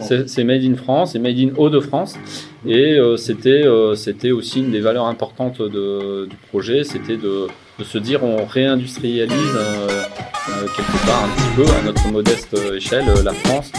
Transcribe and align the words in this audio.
C'est 0.00 0.44
made 0.44 0.64
in 0.64 0.76
France, 0.76 1.12
c'est 1.12 1.18
made 1.18 1.38
in 1.38 1.50
Hauts-de-France. 1.56 2.16
Et 2.66 2.98
euh, 2.98 3.16
c'était 3.16 3.64
euh, 3.64 3.94
c'était 3.94 4.32
aussi 4.32 4.60
une 4.60 4.72
des 4.72 4.80
valeurs 4.80 5.06
importantes 5.06 5.62
de, 5.62 6.26
du 6.26 6.36
projet, 6.48 6.82
c'était 6.82 7.16
de, 7.16 7.46
de, 7.78 7.84
se 7.84 7.98
dire 7.98 8.24
on 8.24 8.44
réindustrialise 8.44 9.32
euh, 9.56 10.04
quelque 10.76 11.06
part 11.06 11.24
un 11.24 11.28
petit 11.28 11.56
peu 11.56 11.76
à 11.78 11.82
notre 11.82 12.08
modeste 12.08 12.56
échelle 12.74 13.04
la 13.24 13.32
France 13.32 13.70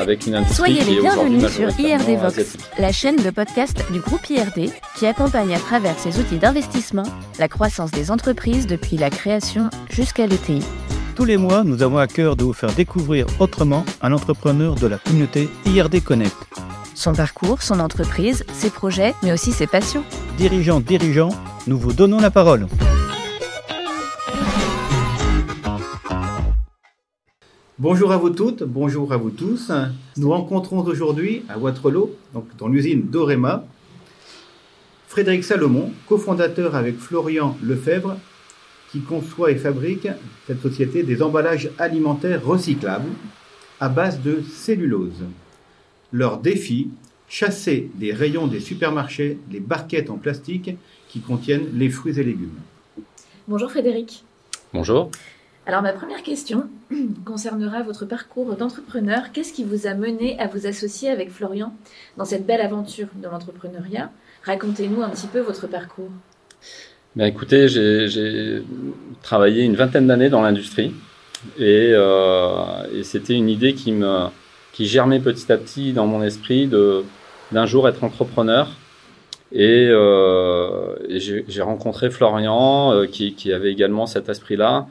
avec 0.00 0.26
une 0.26 0.36
industrie 0.36 0.76
Soyez 0.76 0.94
les 0.94 1.00
bienvenus 1.00 1.48
sur 1.48 1.80
IRD 1.80 2.20
Vox, 2.20 2.56
la 2.78 2.92
chaîne 2.92 3.16
de 3.16 3.30
podcast 3.30 3.82
du 3.90 4.00
groupe 4.00 4.28
IRD 4.28 4.70
qui 4.96 5.06
accompagne 5.06 5.54
à 5.54 5.58
travers 5.58 5.98
ses 5.98 6.20
outils 6.20 6.38
d'investissement 6.38 7.04
la 7.38 7.48
croissance 7.48 7.90
des 7.90 8.10
entreprises 8.10 8.66
depuis 8.66 8.96
la 8.98 9.10
création 9.10 9.70
jusqu'à 9.90 10.26
l'ETI. 10.26 10.62
Tous 11.16 11.24
les 11.24 11.38
mois, 11.38 11.64
nous 11.64 11.82
avons 11.82 11.96
à 11.96 12.06
cœur 12.06 12.36
de 12.36 12.44
vous 12.44 12.52
faire 12.52 12.74
découvrir 12.74 13.24
autrement 13.40 13.86
un 14.02 14.12
entrepreneur 14.12 14.74
de 14.74 14.86
la 14.86 14.98
communauté 14.98 15.48
IRD 15.64 16.04
Connect. 16.04 16.36
Son 16.94 17.14
parcours, 17.14 17.62
son 17.62 17.80
entreprise, 17.80 18.44
ses 18.52 18.68
projets, 18.68 19.14
mais 19.22 19.32
aussi 19.32 19.52
ses 19.52 19.66
passions. 19.66 20.04
Dirigeants, 20.36 20.78
dirigeants, 20.78 21.30
nous 21.66 21.78
vous 21.78 21.94
donnons 21.94 22.20
la 22.20 22.30
parole. 22.30 22.66
Bonjour 27.78 28.12
à 28.12 28.18
vous 28.18 28.30
toutes, 28.30 28.64
bonjour 28.64 29.10
à 29.14 29.16
vous 29.16 29.30
tous. 29.30 29.72
Nous 30.18 30.28
rencontrons 30.28 30.84
aujourd'hui 30.84 31.46
à 31.48 31.56
Waterloo, 31.56 32.10
donc 32.34 32.44
dans 32.58 32.68
l'usine 32.68 33.06
d'Orema, 33.06 33.64
Frédéric 35.08 35.44
Salomon, 35.44 35.92
cofondateur 36.06 36.74
avec 36.76 36.98
Florian 36.98 37.56
Lefebvre 37.62 38.18
qui 38.90 39.00
conçoit 39.00 39.50
et 39.50 39.56
fabrique, 39.56 40.08
cette 40.46 40.62
société, 40.62 41.02
des 41.02 41.22
emballages 41.22 41.70
alimentaires 41.78 42.44
recyclables 42.44 43.10
à 43.80 43.88
base 43.88 44.20
de 44.20 44.42
cellulose. 44.42 45.24
Leur 46.12 46.38
défi, 46.38 46.90
chasser 47.28 47.90
des 47.94 48.12
rayons 48.12 48.46
des 48.46 48.60
supermarchés 48.60 49.38
les 49.50 49.60
barquettes 49.60 50.10
en 50.10 50.16
plastique 50.16 50.70
qui 51.08 51.20
contiennent 51.20 51.66
les 51.74 51.90
fruits 51.90 52.18
et 52.18 52.24
légumes. 52.24 52.58
Bonjour 53.48 53.70
Frédéric. 53.70 54.24
Bonjour. 54.72 55.10
Alors 55.66 55.82
ma 55.82 55.92
première 55.92 56.22
question 56.22 56.68
concernera 57.24 57.82
votre 57.82 58.04
parcours 58.04 58.54
d'entrepreneur. 58.54 59.32
Qu'est-ce 59.32 59.52
qui 59.52 59.64
vous 59.64 59.86
a 59.88 59.94
mené 59.94 60.38
à 60.38 60.46
vous 60.46 60.66
associer 60.66 61.10
avec 61.10 61.30
Florian 61.30 61.74
dans 62.16 62.24
cette 62.24 62.46
belle 62.46 62.60
aventure 62.60 63.08
de 63.14 63.26
l'entrepreneuriat? 63.26 64.10
Racontez-nous 64.44 65.02
un 65.02 65.10
petit 65.10 65.26
peu 65.26 65.40
votre 65.40 65.66
parcours. 65.66 66.10
Ben 67.16 67.24
écoutez, 67.24 67.66
j'ai 67.66 68.62
travaillé 69.22 69.64
une 69.64 69.74
vingtaine 69.74 70.06
d'années 70.06 70.28
dans 70.28 70.42
l'industrie 70.42 70.94
et, 71.58 71.92
euh, 71.94 72.54
et 72.94 73.04
c'était 73.04 73.32
une 73.32 73.48
idée 73.48 73.72
qui 73.72 73.92
me 73.92 74.26
qui 74.74 74.84
germait 74.84 75.20
petit 75.20 75.50
à 75.50 75.56
petit 75.56 75.94
dans 75.94 76.06
mon 76.06 76.22
esprit 76.22 76.70
d'un 77.52 77.64
jour 77.64 77.88
être 77.88 78.04
entrepreneur. 78.04 78.68
Et, 79.50 79.88
euh, 79.88 80.94
j'ai 81.08 81.62
rencontré 81.62 82.10
Florian 82.10 82.92
euh, 82.92 83.06
qui, 83.06 83.34
qui, 83.34 83.50
avait 83.50 83.72
également 83.72 84.04
cet 84.04 84.28
esprit-là 84.28 84.86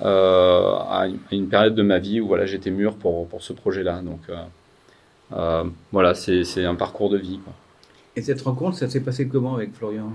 à 0.00 1.06
une 1.32 1.48
période 1.48 1.74
de 1.74 1.82
ma 1.82 1.98
vie 1.98 2.18
où 2.22 2.28
voilà 2.28 2.46
j'étais 2.46 2.70
mûr 2.70 2.94
pour, 2.94 3.28
pour 3.28 3.42
ce 3.42 3.52
projet-là. 3.52 4.00
Donc 4.00 4.20
voilà, 5.92 6.14
c'est 6.14 6.64
un 6.64 6.76
parcours 6.76 7.10
de 7.10 7.18
vie. 7.18 7.40
Et 8.16 8.22
cette 8.22 8.40
rencontre, 8.40 8.78
ça 8.78 8.88
s'est 8.88 9.02
passé 9.02 9.28
comment 9.28 9.56
avec 9.56 9.74
Florian? 9.74 10.12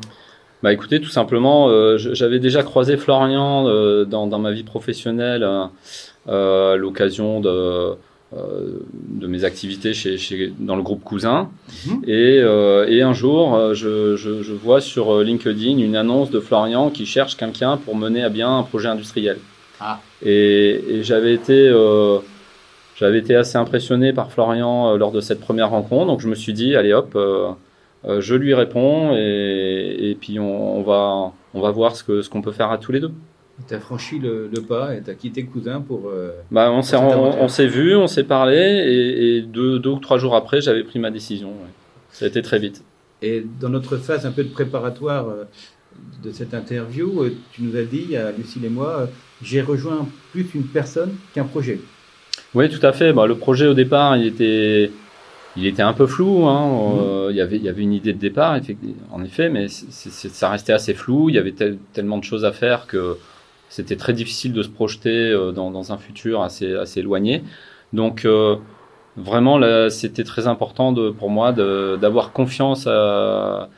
Bah 0.64 0.72
écoutez, 0.72 1.02
tout 1.02 1.10
simplement, 1.10 1.68
euh, 1.68 1.98
j'avais 1.98 2.40
déjà 2.40 2.64
croisé 2.64 2.96
Florian 2.96 3.68
euh, 3.68 4.06
dans, 4.06 4.28
dans, 4.28 4.40
ma 4.40 4.54
vie 4.54 4.64
professionnelle 4.64 5.46
euh, 6.30 6.74
à 6.74 6.78
l'occasion 6.78 7.42
de, 7.42 7.96
de 8.32 9.28
mes 9.28 9.44
activités 9.44 9.94
chez, 9.94 10.18
chez, 10.18 10.54
dans 10.58 10.78
le 10.78 10.82
groupe 10.82 11.04
Cousin. 11.04 11.50
Mmh. 11.86 11.92
Et, 12.08 12.38
et, 12.38 13.02
un 13.02 13.12
jour, 13.12 13.74
je, 13.74 14.16
je, 14.16 14.42
je, 14.42 14.54
vois 14.54 14.80
sur 14.80 15.22
LinkedIn 15.22 15.80
une 15.80 15.98
annonce 15.98 16.32
de 16.32 16.40
Florian 16.40 16.90
qui 16.92 17.06
cherche 17.06 17.36
quelqu'un 17.36 17.76
pour 17.76 17.98
mener 17.98 18.24
à 18.24 18.30
bien 18.30 18.60
un 18.60 18.64
projet 18.64 18.88
industriel. 18.88 19.40
Ah. 19.82 20.00
Et, 20.26 20.82
et 20.88 21.04
j'avais 21.04 21.34
été 21.34 21.70
j'avais 22.96 23.20
été 23.20 23.36
assez 23.36 23.58
impressionné 23.58 24.14
par 24.14 24.32
Florian 24.32 24.96
lors 24.96 25.12
de 25.12 25.20
cette 25.20 25.42
première 25.42 25.72
rencontre, 25.72 26.06
donc 26.06 26.22
je 26.22 26.30
me 26.30 26.36
suis 26.36 26.54
dit, 26.54 26.78
allez 26.78 26.94
hop, 26.94 27.18
euh, 28.06 28.22
je 28.22 28.36
lui 28.36 28.54
réponds 28.54 29.16
et, 29.16 30.10
et 30.10 30.16
puis 30.16 30.40
on, 30.40 30.80
on, 30.80 30.84
va, 30.84 31.32
on 31.54 31.62
va 31.62 31.72
voir 31.72 31.96
ce 31.96 32.04
qu'on 32.04 32.22
ce 32.22 32.30
qu'on 32.30 32.42
peut 32.42 32.52
faire 32.52 32.72
à 32.72 32.78
tous 32.78 32.92
les 32.92 33.00
deux. 33.00 33.12
Tu 33.68 33.76
as 33.76 33.80
franchi 33.80 34.18
le, 34.20 34.50
le, 34.54 34.62
pas 34.62 34.96
et 34.96 35.02
tu 35.02 35.12
as 35.12 35.14
quitté 35.14 35.44
Cousin 35.46 35.80
pour. 35.80 36.10
Euh, 36.10 36.32
bah, 36.50 36.72
on 36.72 36.82
s'est 36.82 36.98
on, 36.98 37.48
s'est 37.48 37.68
vu, 37.68 37.96
on 37.96 38.08
s'est 38.08 38.24
parlé 38.24 38.58
et, 38.58 39.38
et, 39.38 39.42
deux, 39.42 39.78
deux 39.78 39.92
ou 39.92 40.00
trois 40.00 40.18
jours 40.18 40.36
après, 40.36 40.60
j'avais 40.60 40.84
pris 40.84 40.98
ma 41.00 41.12
décision. 41.12 41.50
Ouais. 41.50 41.70
Ça 42.12 42.26
a 42.26 42.28
été 42.28 42.42
très 42.42 42.58
vite. 42.58 42.84
Et 43.22 43.46
dans 43.62 43.70
notre 43.70 43.98
phase 43.98 44.26
un 44.26 44.32
peu 44.32 44.44
de 44.44 44.50
préparatoire 44.50 45.30
euh, 45.30 45.44
de 46.24 46.32
cette 46.32 46.54
interview, 46.56 47.26
tu 47.52 47.62
nous 47.62 47.76
as 47.78 47.84
dit, 47.84 48.18
à 48.18 48.32
Lucille 48.32 48.66
et 48.66 48.70
moi, 48.70 49.08
j'ai 49.42 49.62
rejoint 49.62 50.08
plus 50.32 50.48
une 50.56 50.66
personne 50.66 51.12
qu'un 51.34 51.46
projet. 51.46 51.80
Oui, 52.56 52.70
tout 52.70 52.86
à 52.86 52.92
fait. 52.92 53.14
Bah, 53.14 53.28
le 53.28 53.36
projet 53.36 53.68
au 53.68 53.76
départ, 53.76 54.18
il 54.18 54.26
était 54.26 54.92
il 55.56 55.66
était 55.66 55.82
un 55.82 55.94
peu 55.94 56.08
flou. 56.08 56.48
Hein, 56.48 56.98
euh, 57.00 57.28
il, 57.32 57.36
y 57.36 57.42
avait, 57.42 57.58
il 57.58 57.64
y 57.64 57.70
avait 57.70 57.82
une 57.82 57.94
idée 57.94 58.14
de 58.14 58.20
départ, 58.20 58.60
en 59.12 59.24
effet, 59.24 59.50
mais 59.50 59.68
c 59.68 59.86
est, 59.88 59.92
c 59.92 60.28
est, 60.28 60.32
ça 60.32 60.50
restait 60.50 60.74
assez 60.74 60.94
flou. 60.94 61.30
Il 61.30 61.36
y 61.36 61.38
avait 61.38 61.52
tel, 61.52 61.78
tellement 61.94 62.18
de 62.18 62.24
choses 62.24 62.46
à 62.46 62.52
faire 62.52 62.88
que 62.88 63.18
c'était 63.70 63.96
très 63.96 64.14
difficile 64.14 64.54
de 64.54 64.62
se 64.62 64.70
projeter 64.70 65.32
euh, 65.32 65.52
dans, 65.52 65.72
dans, 65.72 65.92
un 65.92 65.98
futur 65.98 66.42
assez, 66.44 66.76
assez 66.76 67.00
éloigné. 67.00 67.44
Donc, 67.92 68.26
euh, 68.26 68.58
vraiment, 69.18 69.60
c'était 69.90 70.24
très 70.24 70.48
important 70.48 70.92
de, 70.92 71.10
pour 71.10 71.30
moi 71.30 71.52
d'avoir 71.54 72.34
confiance 72.34 72.88
à, 72.88 73.70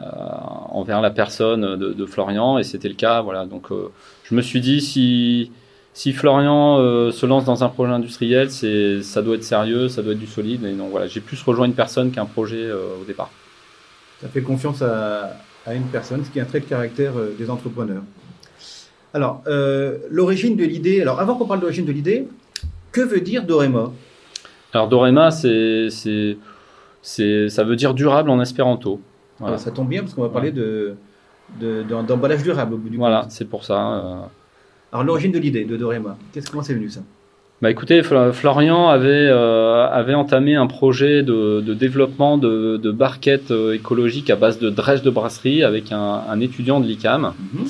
à, 0.00 0.66
envers 0.70 1.00
la 1.00 1.10
personne 1.10 1.76
de, 1.76 1.92
de 1.92 2.06
Florian, 2.06 2.58
et 2.58 2.64
c'était 2.64 2.88
le 2.88 2.94
cas. 2.94 3.22
Voilà. 3.22 3.46
Donc, 3.46 3.70
euh, 3.70 3.90
je 4.24 4.34
me 4.34 4.42
suis 4.42 4.60
dit 4.60 4.80
si 4.80 5.50
si 5.94 6.12
Florian 6.12 6.80
euh, 6.80 7.12
se 7.12 7.24
lance 7.24 7.44
dans 7.44 7.62
un 7.62 7.68
projet 7.68 7.92
industriel, 7.92 8.50
c'est 8.50 9.00
ça 9.02 9.22
doit 9.22 9.36
être 9.36 9.44
sérieux, 9.44 9.88
ça 9.88 10.02
doit 10.02 10.12
être 10.12 10.18
du 10.18 10.26
solide. 10.26 10.64
Et 10.64 10.72
donc 10.72 10.90
voilà, 10.90 11.06
j'ai 11.06 11.20
plus 11.20 11.40
rejoint 11.40 11.66
une 11.66 11.74
personne 11.74 12.10
qu'un 12.10 12.26
projet 12.26 12.64
euh, 12.64 13.00
au 13.00 13.04
départ. 13.04 13.30
Ça 14.20 14.28
fait 14.28 14.42
confiance 14.42 14.82
à, 14.82 15.36
à, 15.64 15.74
une 15.74 15.84
personne, 15.84 16.24
ce 16.24 16.30
qui 16.30 16.40
est 16.40 16.42
un 16.42 16.46
trait 16.46 16.58
de 16.58 16.64
caractère 16.64 17.12
euh, 17.16 17.32
des 17.38 17.48
entrepreneurs. 17.48 18.02
Alors, 19.14 19.44
l'origine 20.10 20.56
de 20.56 20.64
l'idée. 20.64 21.00
Alors, 21.00 21.20
avant 21.20 21.36
qu'on 21.36 21.46
parle 21.46 21.60
de 21.60 21.64
l'origine 21.66 21.84
de 21.84 21.92
l'idée, 21.92 22.26
que 22.90 23.00
veut 23.00 23.20
dire 23.20 23.44
Dorema? 23.44 23.92
Alors, 24.72 24.88
Dorema, 24.88 25.30
c'est 25.30 25.86
c'est 27.00 27.48
ça 27.48 27.62
veut 27.62 27.76
dire 27.76 27.94
durable 27.94 28.30
en 28.30 28.40
espéranto. 28.40 29.00
Voilà. 29.38 29.58
ça 29.58 29.70
tombe 29.70 29.88
bien 29.88 30.00
parce 30.02 30.14
qu'on 30.14 30.22
va 30.22 30.30
parler 30.30 30.50
de 30.50 30.96
d'emballage 31.60 32.40
de, 32.40 32.44
durable 32.44 32.74
au 32.74 32.78
bout 32.78 32.88
du 32.88 32.96
Voilà, 32.96 33.26
c'est 33.28 33.44
pour 33.44 33.64
ça. 33.64 34.28
Alors 34.94 35.04
l'origine 35.04 35.32
de 35.32 35.40
l'idée 35.40 35.64
de 35.64 35.76
Dorema, 35.76 36.16
qu'est-ce 36.32 36.48
comment 36.48 36.62
c'est 36.62 36.72
venu 36.72 36.88
ça? 36.88 37.00
Bah 37.60 37.68
écoutez, 37.68 38.04
Florian 38.04 38.88
avait, 38.88 39.08
euh, 39.08 39.88
avait 39.88 40.14
entamé 40.14 40.54
un 40.54 40.68
projet 40.68 41.24
de, 41.24 41.60
de 41.60 41.74
développement 41.74 42.38
de, 42.38 42.76
de, 42.76 42.92
barquettes 42.92 43.50
euh, 43.50 43.74
écologiques 43.74 44.30
à 44.30 44.36
base 44.36 44.60
de 44.60 44.70
drèche 44.70 45.02
de 45.02 45.10
brasserie 45.10 45.64
avec 45.64 45.90
un, 45.90 46.22
un 46.28 46.38
étudiant 46.38 46.78
de 46.78 46.86
l'ICAM. 46.86 47.22
Mm 47.22 47.32
-hmm. 47.32 47.66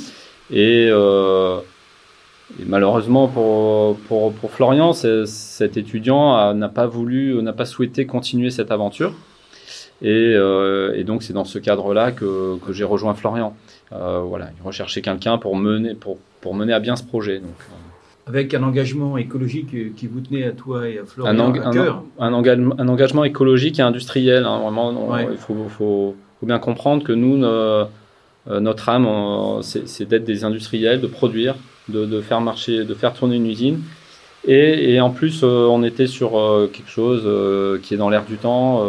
et, 0.51 0.89
euh, 0.91 1.57
et, 2.61 2.65
malheureusement 2.67 3.27
pour, 3.29 3.97
pour, 4.07 4.35
pour 4.35 4.51
Florian, 4.51 4.93
cet 4.93 5.79
étudiant 5.79 6.53
n'a 6.53 6.69
pas 6.69 6.87
voulu, 6.87 7.43
n'a 7.43 7.55
pas 7.55 7.65
souhaité 7.65 8.05
continuer 8.05 8.51
cette 8.51 8.71
aventure. 8.71 9.13
Et, 10.05 10.35
euh, 10.37 10.93
et 10.95 11.03
donc 11.03 11.23
c'est 11.23 11.33
dans 11.33 11.47
ce 11.47 11.59
cadre-là 11.59 12.13
que, 12.13 12.59
que 12.59 12.75
j'ai 12.75 12.85
rejoint 12.85 13.15
Florian. 13.15 13.57
Euh, 13.93 14.21
voilà, 14.21 14.51
il 14.55 14.63
recherchait 14.63 15.01
quelqu'un 15.01 15.39
pour 15.39 15.57
mener, 15.57 15.95
pour, 15.95 16.19
pour 16.43 16.55
mener 16.55 16.75
à 16.75 16.79
bien 16.79 16.95
ce 16.95 17.05
projet. 17.05 17.39
Donc, 17.39 17.57
euh. 17.71 18.29
avec 18.29 18.53
un 18.53 18.63
engagement 18.63 19.17
écologique 19.17 19.95
qui 19.97 20.07
vous 20.07 20.21
tenait 20.21 20.45
à 20.45 20.51
toi 20.51 20.87
et 20.87 20.99
à 20.99 21.07
Florian 21.07 21.39
un, 21.39 21.55
à 21.55 21.71
cœur. 21.73 22.03
Un, 22.19 22.35
engagement, 22.35 22.75
un, 22.79 22.89
engagement 22.89 23.25
écologique 23.25 23.79
et 23.79 23.83
industriel. 23.83 24.45
Hein, 24.45 24.61
vraiment, 24.61 25.09
ouais. 25.09 25.27
il 25.31 25.39
faut, 25.39 25.55
faut, 25.71 26.15
faut, 26.39 26.47
bien 26.47 26.59
comprendre 26.59 27.03
que 27.03 27.13
nous, 27.13 27.39
notre 28.47 28.89
âme, 28.91 29.63
c'est 29.63 30.07
d'être 30.07 30.25
des 30.25 30.45
industriels, 30.45 31.01
de 31.01 31.07
produire, 31.07 31.55
de, 31.89 32.05
de, 32.05 32.21
faire 32.21 32.43
marcher, 32.43 32.85
de 32.85 32.93
faire 32.93 33.15
tourner 33.15 33.37
une 33.37 33.47
usine. 33.47 33.81
Et, 34.47 34.93
et 34.93 35.01
en 35.01 35.09
plus, 35.09 35.43
on 35.43 35.83
était 35.83 36.09
sur 36.09 36.33
quelque 36.75 36.91
chose 36.91 37.81
qui 37.81 37.95
est 37.95 37.97
dans 37.97 38.11
l'air 38.11 38.27
du 38.27 38.37
temps, 38.37 38.85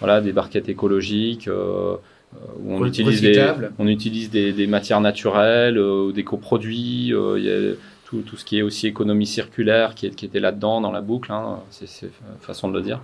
voilà, 0.00 0.20
des 0.20 0.32
barquettes 0.32 0.68
écologiques. 0.68 1.48
où 1.48 2.72
on 2.72 2.84
utilise, 2.84 3.20
des, 3.22 3.52
on 3.78 3.86
utilise 3.86 4.30
des, 4.30 4.52
des 4.52 4.66
matières 4.66 5.00
naturelles, 5.00 5.78
euh, 5.78 6.12
des 6.12 6.24
coproduits, 6.24 7.08
il 7.08 7.42
y 7.42 7.50
a 7.50 7.74
tout, 8.04 8.22
tout, 8.22 8.36
ce 8.36 8.44
qui 8.44 8.58
est 8.58 8.62
aussi 8.62 8.86
économie 8.86 9.26
circulaire 9.26 9.94
qui, 9.94 10.06
est, 10.06 10.10
qui 10.10 10.24
était 10.24 10.40
là-dedans 10.40 10.80
dans 10.80 10.92
la 10.92 11.00
boucle, 11.00 11.32
hein, 11.32 11.60
c'est 11.70 12.10
façon 12.40 12.68
de 12.68 12.74
le 12.76 12.82
dire. 12.82 13.00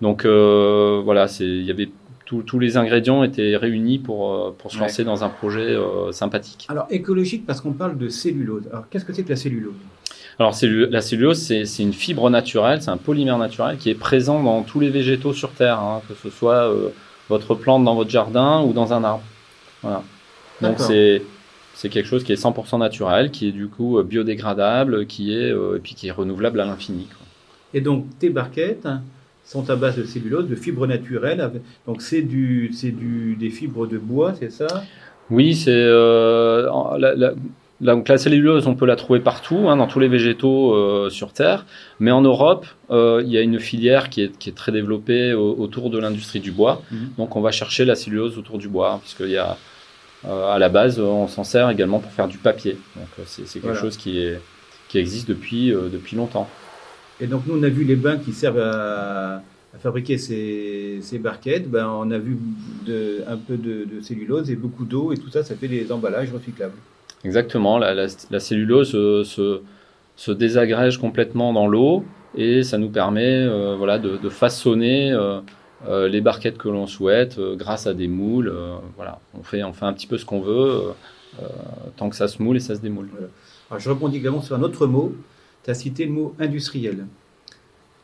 Donc 0.00 0.24
euh, 0.24 1.00
voilà, 1.04 1.26
il 1.40 1.64
y 1.64 1.70
avait 1.70 1.90
tous 2.24 2.58
les 2.58 2.76
ingrédients 2.76 3.24
étaient 3.24 3.56
réunis 3.56 3.98
pour, 3.98 4.54
pour 4.56 4.70
se 4.70 4.76
ouais. 4.76 4.82
lancer 4.82 5.02
dans 5.02 5.24
un 5.24 5.30
projet 5.30 5.62
euh, 5.62 6.12
sympathique. 6.12 6.66
Alors 6.68 6.86
écologique 6.90 7.46
parce 7.46 7.62
qu'on 7.62 7.72
parle 7.72 7.96
de 7.96 8.10
cellulose. 8.10 8.68
Alors 8.70 8.88
qu'est-ce 8.90 9.06
que 9.06 9.14
c'est 9.14 9.22
que 9.22 9.30
la 9.30 9.36
cellulose? 9.36 9.72
Alors 10.38 10.52
la 10.62 11.00
cellulose, 11.00 11.38
c'est 11.38 11.82
une 11.82 11.92
fibre 11.92 12.30
naturelle, 12.30 12.80
c'est 12.80 12.90
un 12.90 12.96
polymère 12.96 13.38
naturel 13.38 13.76
qui 13.76 13.90
est 13.90 13.94
présent 13.94 14.42
dans 14.42 14.62
tous 14.62 14.78
les 14.78 14.88
végétaux 14.88 15.32
sur 15.32 15.50
Terre, 15.50 15.80
hein, 15.80 16.00
que 16.08 16.14
ce 16.14 16.30
soit 16.30 16.72
euh, 16.72 16.90
votre 17.28 17.54
plante 17.54 17.84
dans 17.84 17.96
votre 17.96 18.10
jardin 18.10 18.62
ou 18.62 18.72
dans 18.72 18.92
un 18.92 19.02
arbre. 19.02 19.24
Voilà. 19.82 20.02
Donc 20.60 20.78
c'est 20.78 21.22
c'est 21.74 21.88
quelque 21.88 22.06
chose 22.06 22.24
qui 22.24 22.32
est 22.32 22.42
100% 22.42 22.78
naturel, 22.78 23.30
qui 23.30 23.48
est 23.48 23.52
du 23.52 23.68
coup 23.68 24.02
biodégradable, 24.02 25.06
qui 25.06 25.32
est 25.32 25.50
et 25.50 25.78
puis 25.82 25.94
qui 25.94 26.08
est 26.08 26.12
renouvelable 26.12 26.60
à 26.60 26.64
l'infini. 26.64 27.06
Et 27.74 27.80
donc 27.80 28.06
tes 28.18 28.30
barquettes, 28.30 28.88
sont 29.48 29.70
à 29.70 29.76
base 29.76 29.96
de 29.96 30.04
cellulose, 30.04 30.46
de 30.46 30.54
fibres 30.54 30.86
naturelles. 30.86 31.50
Donc 31.86 32.02
c'est 32.02 32.20
du, 32.20 32.70
c'est 32.74 32.90
du, 32.90 33.34
des 33.34 33.48
fibres 33.48 33.86
de 33.86 33.96
bois, 33.96 34.34
c'est 34.38 34.52
ça? 34.52 34.66
Oui, 35.30 35.54
c'est 35.54 35.70
euh, 35.72 36.68
la, 36.98 37.14
la, 37.14 37.32
cellulose, 38.16 38.66
on 38.66 38.74
peut 38.74 38.86
la 38.86 38.96
trouver 38.96 39.20
partout, 39.20 39.68
hein, 39.68 39.76
dans 39.76 39.86
tous 39.86 40.00
les 40.00 40.08
végétaux 40.08 40.74
euh, 40.74 41.10
sur 41.10 41.32
Terre. 41.32 41.64
Mais 42.00 42.10
en 42.10 42.20
Europe, 42.20 42.66
euh, 42.90 43.22
il 43.24 43.32
y 43.32 43.38
a 43.38 43.40
une 43.40 43.60
filière 43.60 44.10
qui 44.10 44.22
est, 44.22 44.38
qui 44.38 44.48
est 44.48 44.54
très 44.54 44.72
développée 44.72 45.32
autour 45.34 45.90
de 45.90 45.98
l'industrie 45.98 46.40
du 46.40 46.50
bois. 46.50 46.82
Mhm. 46.90 47.10
Donc 47.18 47.36
on 47.36 47.40
va 47.40 47.50
chercher 47.50 47.84
la 47.84 47.94
cellulose 47.94 48.38
autour 48.38 48.58
du 48.58 48.68
bois, 48.68 48.94
hein, 48.94 48.98
puisqu'il 49.00 49.30
y 49.30 49.38
a 49.38 49.56
à 50.24 50.58
la 50.58 50.68
base, 50.68 50.98
on 50.98 51.28
s'en 51.28 51.44
sert 51.44 51.70
également 51.70 52.00
pour 52.00 52.10
faire 52.10 52.26
du 52.26 52.38
papier. 52.38 52.76
Donc 52.96 53.26
c'est, 53.26 53.44
quelque 53.60 53.74
chose 53.74 53.96
qui, 53.96 54.18
est, 54.18 54.40
qui 54.88 54.98
existe 54.98 55.28
depuis, 55.28 55.70
depuis 55.70 56.16
longtemps. 56.16 56.48
Et 57.20 57.28
donc 57.28 57.42
nous, 57.46 57.56
on 57.56 57.62
a 57.62 57.68
vu 57.68 57.84
les 57.84 57.94
bains 57.94 58.16
qui 58.16 58.32
servent 58.32 58.58
à, 58.58 59.42
fabriquer 59.80 60.18
ces, 60.18 61.18
barquettes. 61.20 61.70
Ben, 61.70 61.86
on 61.86 62.10
a 62.10 62.18
vu 62.18 62.36
de, 62.84 63.22
un 63.28 63.36
peu 63.36 63.56
de, 63.56 64.00
cellulose 64.00 64.50
et 64.50 64.56
beaucoup 64.56 64.84
d'eau 64.84 65.12
et 65.12 65.16
tout 65.16 65.30
ça, 65.30 65.44
ça 65.44 65.54
fait 65.54 65.68
des 65.68 65.90
emballages 65.92 66.32
recyclables. 66.32 66.74
Exactement, 67.24 67.78
la, 67.78 68.08
cellulose 68.38 68.94
euh, 68.94 69.24
se, 70.16 70.30
désagrège 70.30 70.98
complètement 70.98 71.52
dans 71.52 71.66
l'eau 71.66 72.04
et 72.36 72.62
ça 72.62 72.78
nous 72.78 72.90
permet 72.90 73.44
euh, 73.44 73.74
voilà, 73.76 73.98
de, 73.98 74.28
façonner 74.28 75.12
euh, 75.12 76.08
les 76.08 76.20
barquettes 76.20 76.58
que 76.58 76.68
l'on 76.68 76.86
souhaite 76.86 77.40
grâce 77.40 77.86
à 77.86 77.94
des 77.94 78.08
moules. 78.08 78.52
voilà, 78.96 79.20
on 79.34 79.42
fait, 79.42 79.62
on 79.64 79.72
un 79.80 79.92
petit 79.92 80.06
peu 80.06 80.18
ce 80.18 80.24
qu'on 80.24 80.40
veut 80.40 80.92
tant 81.96 82.08
que 82.08 82.16
ça 82.16 82.28
se 82.28 82.42
moule 82.42 82.56
et 82.56 82.60
ça 82.60 82.74
se 82.74 82.80
démoule. 82.80 83.08
Alors, 83.70 83.80
je 83.80 83.90
rebondis 83.90 84.16
également 84.16 84.40
sur 84.40 84.56
un 84.56 84.62
autre 84.62 84.86
mot 84.86 85.14
tu 85.64 85.70
as 85.70 85.74
cité 85.74 86.06
le 86.06 86.12
mot 86.12 86.34
industriel. 86.38 87.06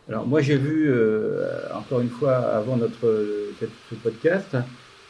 Alors 0.08 0.26
moi 0.26 0.43
j'ai 0.43 0.56
vu, 0.56 0.90
euh, 0.90 1.46
encore 1.75 2.00
une 2.00 2.11
fois, 2.11 2.37
avant 2.37 2.76
notre 2.76 3.11
ce 3.90 3.94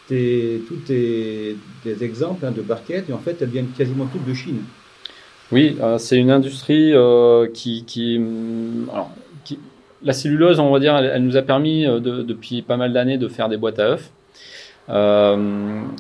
tous 0.08 0.76
tes, 0.86 1.56
exemples 2.00 2.46
hein, 2.46 2.52
de 2.52 2.62
barquettes, 2.62 3.10
et 3.10 3.12
en 3.12 3.18
fait 3.18 3.36
elles 3.40 3.48
viennent 3.48 3.70
quasiment 3.76 4.06
toutes 4.06 4.26
de 4.26 4.34
Chine. 4.34 4.62
Oui, 5.52 5.76
euh, 5.80 5.98
c'est 5.98 6.16
une 6.16 6.30
industrie 6.30 6.92
euh, 6.94 7.46
qui... 7.52 8.20
la 10.02 10.12
cellulose, 10.12 10.58
on 10.58 10.70
va 10.70 10.80
dire, 10.80 10.96
elle, 10.96 11.22
nous 11.22 11.36
a 11.36 11.42
permis 11.42 11.84
depuis 11.84 12.62
pas 12.62 12.76
mal 12.76 12.92
d'années 12.92 13.18
de 13.18 13.28
faire 13.28 13.48
des 13.48 13.56
boîtes 13.56 13.78
à 13.78 13.96
œufs. 13.96 14.10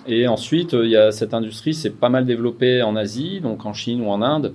et 0.06 0.26
ensuite, 0.28 0.72
il 0.72 0.90
y 0.90 0.96
a 0.96 1.12
cette 1.12 1.34
industrie, 1.34 1.74
c'est 1.74 1.90
pas 1.90 2.08
mal 2.08 2.26
développée 2.26 2.82
en 2.82 2.96
Asie, 2.96 3.40
donc 3.40 3.66
en 3.66 3.74
Chine 3.74 4.00
ou 4.00 4.10
en 4.10 4.22
Inde. 4.22 4.54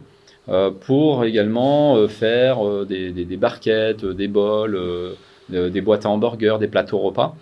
Euh, 0.50 0.72
pour 0.72 1.26
également 1.26 1.96
euh, 1.96 2.08
faire 2.08 2.66
euh, 2.66 2.84
des, 2.84 3.38
barquettes, 3.38 4.04
des 4.04 4.28
bols, 4.28 4.80
des 5.50 5.82
boîtes 5.82 6.06
à 6.06 6.10
hamburgers, 6.10 6.58
des 6.60 6.68
plateaux 6.68 7.00
repas. 7.00 7.36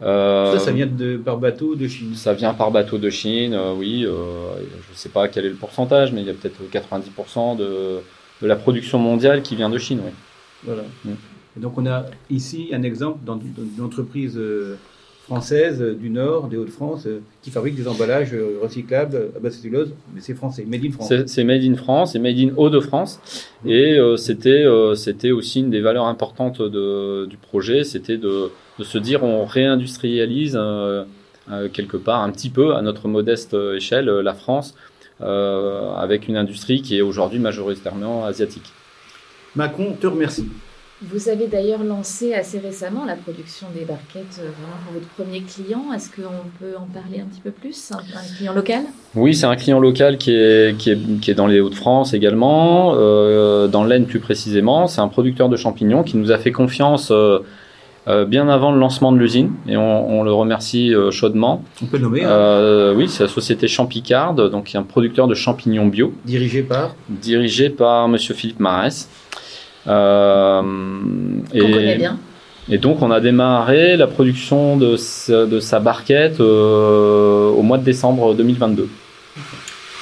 ça, 0.00 0.58
ça 0.58 0.72
vient 0.72 0.86
de, 0.86 1.16
par 1.16 1.38
bateau 1.38 1.74
de 1.74 1.88
Chine? 1.88 2.14
Ça 2.14 2.34
vient 2.34 2.54
par 2.54 2.70
bateau 2.70 2.98
de 2.98 3.10
Chine, 3.10 3.58
oui. 3.76 4.02
je 4.02 4.08
ne 4.08 4.96
sais 4.96 5.08
pas 5.08 5.28
quel 5.28 5.46
est 5.46 5.50
le 5.50 5.54
pourcentage, 5.54 6.12
mais 6.12 6.22
il 6.22 6.26
y 6.26 6.30
a 6.30 6.34
peut-être 6.34 6.60
90% 6.70 7.56
de, 7.56 8.00
de, 8.42 8.46
la 8.46 8.56
production 8.56 8.98
mondiale 8.98 9.42
qui 9.42 9.56
vient 9.56 9.70
de 9.70 9.78
Chine, 9.78 10.00
oui. 10.04 10.12
Voilà. 10.64 10.82
Mm. 11.04 11.12
donc 11.58 11.76
on 11.76 11.86
a 11.86 12.06
ici 12.30 12.70
un 12.72 12.82
exemple 12.82 13.18
d'une 13.24 13.84
entreprise 13.84 14.40
française 15.24 15.82
du 15.98 16.10
Nord, 16.10 16.48
des 16.48 16.58
Hauts-de-France, 16.58 17.06
euh, 17.06 17.20
qui 17.42 17.50
fabrique 17.50 17.74
des 17.74 17.88
emballages 17.88 18.34
euh, 18.34 18.58
recyclables 18.62 19.30
à 19.34 19.40
base 19.40 19.56
de 19.56 19.62
cellulose, 19.62 19.94
mais 20.14 20.20
c'est 20.20 20.34
français, 20.34 20.64
made 20.68 20.84
in 20.84 20.92
France. 20.92 21.12
C'est 21.26 21.44
made 21.44 21.64
in 21.64 21.76
France 21.76 22.14
et 22.14 22.18
made 22.18 22.38
in 22.38 22.50
Hauts-de-France. 22.56 23.20
Et 23.64 23.98
euh, 23.98 24.16
c'était 24.16 24.66
c'était 24.96 25.30
aussi 25.30 25.60
une 25.60 25.70
des 25.70 25.80
valeurs 25.80 26.06
importantes 26.06 26.60
de, 26.60 27.26
du 27.26 27.38
projet, 27.38 27.84
c'était 27.84 28.18
de, 28.18 28.50
de, 28.78 28.84
se 28.84 28.98
dire 28.98 29.24
on 29.24 29.46
réindustrialise 29.46 30.58
quelque 31.72 31.96
part 31.96 32.22
un 32.22 32.30
petit 32.30 32.50
peu 32.50 32.74
à 32.74 32.82
notre 32.82 33.08
modeste 33.08 33.54
échelle 33.54 34.06
la 34.06 34.34
France 34.34 34.74
avec 35.20 36.28
une 36.28 36.36
industrie 36.36 36.82
qui 36.82 36.98
est 36.98 37.02
aujourd'hui 37.02 37.38
majoritairement 37.38 38.26
asiatique. 38.26 38.72
Macron 39.56 39.96
te 39.98 40.06
remercie. 40.06 40.48
Vous 41.02 41.28
avez 41.28 41.48
d'ailleurs 41.48 41.82
lancé 41.82 42.34
assez 42.34 42.60
récemment 42.60 43.04
la 43.04 43.16
production 43.16 43.66
des 43.74 43.84
barquettes 43.84 44.40
euh, 44.40 44.50
pour 44.84 44.94
votre 44.94 45.08
premier 45.08 45.40
client. 45.40 45.92
Est-ce 45.92 46.08
qu'on 46.08 46.48
peut 46.60 46.76
en 46.78 46.86
parler 46.86 47.20
un 47.20 47.24
petit 47.24 47.40
peu 47.40 47.50
plus 47.50 47.90
Un, 47.90 48.36
client 48.36 48.54
local? 48.54 48.84
Oui, 49.16 49.34
c'est 49.34 49.46
un 49.46 49.56
client 49.56 49.80
local 49.80 50.18
qui 50.18 50.30
est, 50.32 50.78
qui 50.78 50.90
est, 50.90 51.20
qui 51.20 51.32
est 51.32 51.34
dans 51.34 51.48
les 51.48 51.58
Hauts-de-France 51.58 52.14
également, 52.14 52.94
euh, 52.94 53.66
dans 53.66 53.82
l'Aisne 53.82 54.06
plus 54.06 54.20
précisément. 54.20 54.86
C'est 54.86 55.00
un 55.00 55.08
producteur 55.08 55.48
de 55.48 55.56
champignons 55.56 56.04
qui 56.04 56.16
nous 56.16 56.30
a 56.30 56.38
fait 56.38 56.52
confiance 56.52 57.10
euh, 57.10 57.40
bien 58.26 58.48
avant 58.48 58.70
le 58.70 58.78
lancement 58.78 59.10
de 59.10 59.18
l'usine 59.18 59.50
et 59.66 59.76
on, 59.76 60.22
le 60.22 60.32
remercie 60.32 60.92
chaudement. 61.10 61.64
On 61.82 61.86
peut 61.86 61.96
le 61.96 62.04
nommer 62.04 62.22
hein. 62.22 62.92
Oui, 62.94 63.08
c'est 63.08 63.24
la 63.24 63.28
société 63.28 63.66
Champicard, 63.66 64.34
donc 64.34 64.74
un 64.74 64.82
producteur 64.82 65.26
de 65.26 65.34
champignons 65.34 65.86
bio. 65.86 66.14
Dirigé 66.24 66.62
par? 66.62 66.94
Dirigé 67.08 67.68
par 67.68 68.08
Monsieur 68.08 68.34
Philippe 68.34 68.60
Marès. 68.60 69.08
Euh, 69.86 70.62
et, 71.52 71.60
connaît 71.60 71.96
bien. 71.96 72.18
Et 72.70 72.78
donc 72.78 73.02
on 73.02 73.10
a 73.10 73.20
démarré 73.20 73.96
la 73.96 74.06
production 74.06 74.76
de, 74.76 74.96
de 75.44 75.60
sa 75.60 75.80
barquette 75.80 76.40
euh, 76.40 77.50
au 77.50 77.62
mois 77.62 77.78
de 77.78 77.84
décembre 77.84 78.34
2022. 78.34 78.88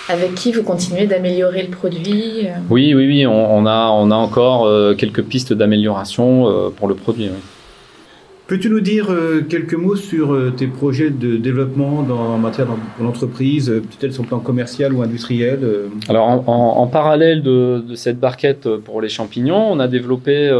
Avec 0.09 0.35
qui 0.35 0.53
vous 0.53 0.63
continuez 0.63 1.07
d'améliorer 1.07 1.63
le 1.63 1.71
produit 1.71 2.47
euh? 2.47 2.53
Oui, 2.71 2.93
oui, 2.95 3.07
oui, 3.07 3.27
on, 3.27 3.67
a, 3.67 3.89
on 3.89 4.11
a 4.11 4.15
encore 4.15 4.69
quelques 4.97 5.23
pistes 5.23 5.53
d'amélioration 5.53 6.73
pour 6.77 6.89
le 6.89 6.95
produit. 6.95 7.31
Peux-tu 8.53 8.69
nous 8.69 8.81
dire 8.81 9.11
euh, 9.11 9.41
quelques 9.41 9.73
mots 9.73 9.97
sur 9.97 10.35
euh, 10.35 10.53
tes 10.55 10.67
projets 10.67 11.09
de 11.09 11.39
développement 11.39 12.03
dans, 12.03 12.35
en 12.35 12.37
matière 12.37 12.67
d'entreprise, 13.01 13.71
euh, 13.71 13.81
peut-être 13.81 14.13
sur 14.13 14.25
le 14.25 14.29
plan 14.29 14.41
commercial 14.41 14.93
ou 14.93 15.01
industriel 15.01 15.61
Alors, 16.11 16.47
en, 16.47 16.87
parallèle 16.87 17.43
de, 17.43 17.83
cette 17.95 18.21
barquette 18.21 18.69
pour 18.85 19.01
les 19.01 19.09
champignons, 19.09 19.73
on 19.73 19.81
a 19.81 19.89
développé 19.89 20.51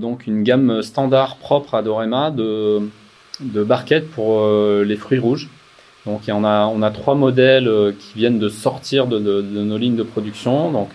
donc 0.00 0.28
une 0.28 0.44
gamme 0.44 0.82
standard 0.82 1.38
propre 1.38 1.74
à 1.74 1.82
Dorema 1.82 2.30
de, 2.30 2.80
barquettes 3.40 4.08
pour 4.08 4.48
les 4.48 4.94
fruits 4.94 5.18
rouges. 5.18 5.48
Donc, 6.06 6.20
on 6.28 6.44
a, 6.44 6.66
on 6.66 6.80
a 6.80 6.90
trois 6.92 7.16
modèles 7.16 7.68
qui 7.98 8.18
viennent 8.18 8.38
de 8.38 8.48
sortir 8.48 9.08
de, 9.08 9.18
nos 9.18 9.78
lignes 9.78 9.96
de 9.96 10.04
production. 10.04 10.70
Donc, 10.70 10.90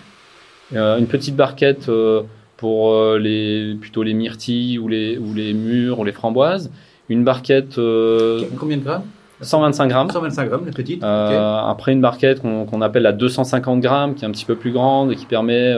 une 0.72 1.06
petite 1.08 1.36
barquette 1.36 1.90
pour 2.56 2.92
euh, 2.92 3.18
les, 3.18 3.74
plutôt 3.74 4.02
les 4.02 4.14
myrtilles 4.14 4.78
ou 4.78 4.88
les, 4.88 5.18
ou 5.18 5.34
les 5.34 5.52
mûres 5.52 5.98
ou 5.98 6.04
les 6.04 6.12
framboises. 6.12 6.70
Une 7.08 7.24
barquette. 7.24 7.78
Euh, 7.78 8.42
Combien 8.58 8.78
de 8.78 8.82
grammes? 8.82 9.04
125 9.40 9.88
grammes. 9.88 10.10
125 10.10 10.48
grammes, 10.48 10.66
la 10.66 10.72
petite. 10.72 11.04
Euh, 11.04 11.58
après 11.58 11.92
une 11.92 12.00
barquette 12.00 12.40
qu'on 12.40 12.80
appelle 12.80 13.02
la 13.02 13.12
250 13.12 13.80
grammes, 13.80 14.14
qui 14.14 14.24
est 14.24 14.28
un 14.28 14.30
petit 14.30 14.46
peu 14.46 14.56
plus 14.56 14.72
grande 14.72 15.12
et 15.12 15.16
qui 15.16 15.26
permet 15.26 15.74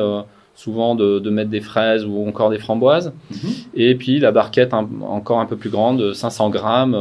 souvent 0.55 0.95
de, 0.95 1.19
de, 1.19 1.31
mettre 1.31 1.51
des 1.51 1.61
fraises 1.61 2.05
ou 2.05 2.27
encore 2.27 2.51
des 2.51 2.59
framboises. 2.59 3.13
Mhm. 3.31 3.51
Et 3.75 3.97
puis 3.97 4.21
la 4.21 4.31
barquette 4.31 4.73
encore 4.75 5.41
un 5.41 5.47
peu 5.47 5.57
plus 5.57 5.71
grande, 5.71 6.15
500 6.15 6.51
grammes, 6.51 6.97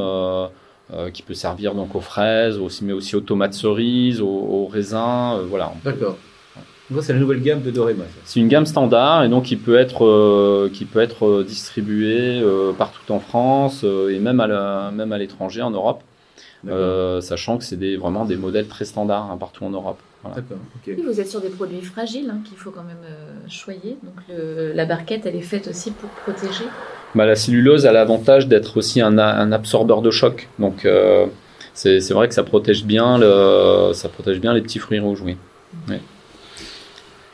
qui 1.13 1.22
peut 1.22 1.36
servir 1.36 1.75
donc 1.75 1.93
aux 1.96 2.01
fraises, 2.01 2.57
aussi, 2.57 2.84
mais 2.84 2.93
aussi 2.93 3.15
aux 3.15 3.22
tomates 3.22 3.53
cerises, 3.53 4.19
aux, 4.19 4.25
aux 4.25 4.65
raisins. 4.65 5.38
voilà. 5.48 5.74
D'accord 5.86 6.17
c'est 7.01 7.13
la 7.13 7.20
nouvelle 7.20 7.41
gamme 7.41 7.62
de 7.62 7.72
Dorema. 7.72 8.03
C'est 8.25 8.39
une 8.39 8.48
gamme 8.48 8.65
standard 8.65 9.24
et 9.24 9.29
donc 9.29 9.46
qui 9.46 9.56
peut 9.56 9.77
être, 9.77 10.06
euh, 10.06 10.70
qui 10.72 10.86
peut 10.86 11.01
être 11.01 11.25
euh, 11.25 11.44
distribuée 11.44 12.39
euh, 12.41 12.72
partout 12.72 13.12
en 13.12 13.20
France 13.20 13.84
et 13.84 14.20
même 14.20 14.39
à, 14.39 14.91
même 14.91 15.12
à 15.12 15.17
l'étranger, 15.17 15.62
en 15.62 15.72
Europe. 15.72 16.01
sachant 17.22 17.58
que 17.58 17.63
c'est 17.63 17.77
des, 17.77 17.98
vraiment 17.98 18.25
des 18.25 18.38
modèles 18.38 18.67
très 18.67 18.86
standards 18.86 19.29
hein, 19.32 19.38
partout 19.38 19.65
en 19.65 19.70
Europe. 19.70 20.00
D'accord. 20.24 20.58
vous 21.06 21.22
êtes 21.22 21.29
sur 21.29 21.39
des 21.39 21.50
produits 21.50 21.82
fragiles 21.82 22.29
hein, 22.29 22.39
qu'il 22.44 22.58
faut 22.58 22.72
quand 22.72 22.84
même 22.84 23.48
choyer. 23.50 23.98
Donc 24.03 24.38
la 24.38 24.86
barquette, 24.86 25.25
elle 25.25 25.36
est 25.36 25.41
faite 25.41 25.67
aussi 25.67 25.91
pour 25.91 26.10
protéger. 26.10 26.65
Bah, 27.15 27.25
la 27.25 27.36
cellulose 27.36 27.86
a 27.86 27.91
l'avantage 27.91 28.48
d'être 28.48 28.77
aussi 28.77 29.00
un, 29.00 29.17
un, 29.17 29.51
absorbeur 29.51 30.01
de 30.01 30.12
choc. 30.12 30.50
Donc 30.60 30.88
c'est 31.74 32.12
vrai 32.12 32.27
que 32.27 32.34
ça 32.34 32.44
protège 32.44 32.86
bien 32.86 33.17
le, 33.17 33.91
ça 33.94 34.10
protège 34.10 34.39
bien 34.39 34.53
les 34.53 34.62
petits 34.62 34.79
fruits 34.79 35.00
rouges, 35.00 35.22
oui. 35.22 35.34
Mmh. 35.34 35.91
oui. 35.91 35.98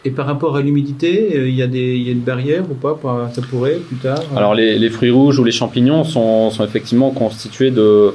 Et 0.05 0.11
par 0.11 0.25
rapport 0.25 0.57
à 0.57 0.61
l'humidité, 0.61 1.37
euh, 1.37 1.47
il 1.47 1.55
y, 1.55 1.61
a 1.61 1.65
y 1.65 2.09
a 2.09 2.11
une 2.11 2.19
barrière 2.19 2.63
ou 2.69 2.73
pas 2.73 2.99
Ça 3.33 3.41
pourrait 3.41 3.75
plus 3.75 3.95
tard 3.97 4.19
euh 4.19 4.37
Alors 4.37 4.53
les, 4.53 4.77
les, 4.77 4.89
fruits 4.89 5.11
rouges 5.11 5.39
ou 5.39 5.43
les 5.45 5.51
champignons 5.51 6.03
sont, 6.03 6.49
sont 6.49 6.65
effectivement 6.65 7.11
constitués 7.11 7.71
de 7.71 8.13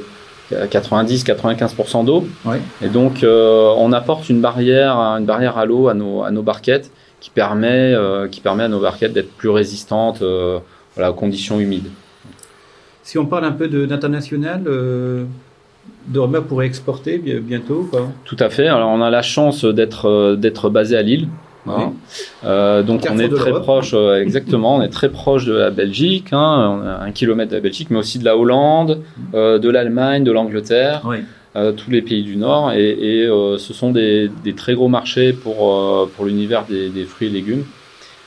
90-95% 0.52 2.04
d'eau. 2.04 2.26
Ouais. 2.44 2.60
Et 2.82 2.88
donc 2.88 3.22
euh, 3.22 3.72
on 3.78 3.92
apporte 3.92 4.28
une 4.28 4.40
barrière, 4.40 4.96
une 4.96 5.24
barrière 5.24 5.56
à 5.56 5.64
l'eau 5.64 5.88
à 5.88 5.94
nos, 5.94 6.22
à 6.22 6.30
nos 6.30 6.42
barquettes 6.42 6.90
qui 7.20 7.30
permet, 7.30 7.96
qui 8.30 8.40
permet 8.40 8.64
à 8.64 8.68
nos 8.68 8.80
barquettes 8.80 9.12
d'être 9.12 9.32
plus 9.32 9.48
résistantes 9.48 10.22
voilà, 10.94 11.10
aux 11.10 11.14
conditions 11.14 11.58
humides. 11.58 11.88
Si 13.02 13.18
on 13.18 13.26
parle 13.26 13.44
un 13.44 13.50
peu 13.52 13.66
d'international, 13.66 14.62
Dorma 16.06 16.42
pourrait 16.42 16.66
exporter 16.66 17.18
bientôt 17.18 17.90
Tout 18.24 18.36
à 18.38 18.50
fait. 18.50 18.68
Alors 18.68 18.90
on 18.90 19.02
a 19.02 19.10
la 19.10 19.22
chance 19.22 19.64
d'être 19.64 20.36
d'être 20.36 20.70
basé 20.70 20.96
à 20.96 21.02
Lille. 21.02 21.28
Hein. 21.66 21.92
Euh, 22.44 22.82
donc 22.82 23.06
on 23.10 23.18
est 23.18 23.28
très 23.28 23.52
proche, 23.52 23.90
euh, 23.94 24.22
exactement, 24.22 24.76
on 24.76 24.82
est 24.82 24.88
très 24.88 25.10
proche 25.10 25.44
de 25.44 25.52
la 25.52 25.70
Belgique, 25.70 26.28
hein, 26.32 26.80
on 26.80 26.86
a 26.86 27.04
un 27.04 27.10
kilomètre 27.12 27.50
de 27.50 27.56
la 27.56 27.60
Belgique, 27.60 27.88
mais 27.90 27.98
aussi 27.98 28.18
de 28.18 28.24
la 28.24 28.36
Hollande, 28.36 29.02
euh, 29.34 29.58
de 29.58 29.68
l'Allemagne, 29.68 30.24
de 30.24 30.32
l'Angleterre, 30.32 31.02
tous 31.76 31.90
les 31.90 32.02
pays 32.02 32.22
du 32.22 32.36
Nord, 32.36 32.72
et, 32.72 33.26
ce 33.26 33.72
sont 33.72 33.90
des, 33.90 34.30
très 34.56 34.74
gros 34.74 34.88
marchés 34.88 35.32
pour, 35.32 36.08
pour 36.16 36.24
l'univers 36.24 36.64
des, 36.68 36.88
des, 36.88 37.04
fruits 37.04 37.28
et 37.28 37.30
légumes. 37.30 37.64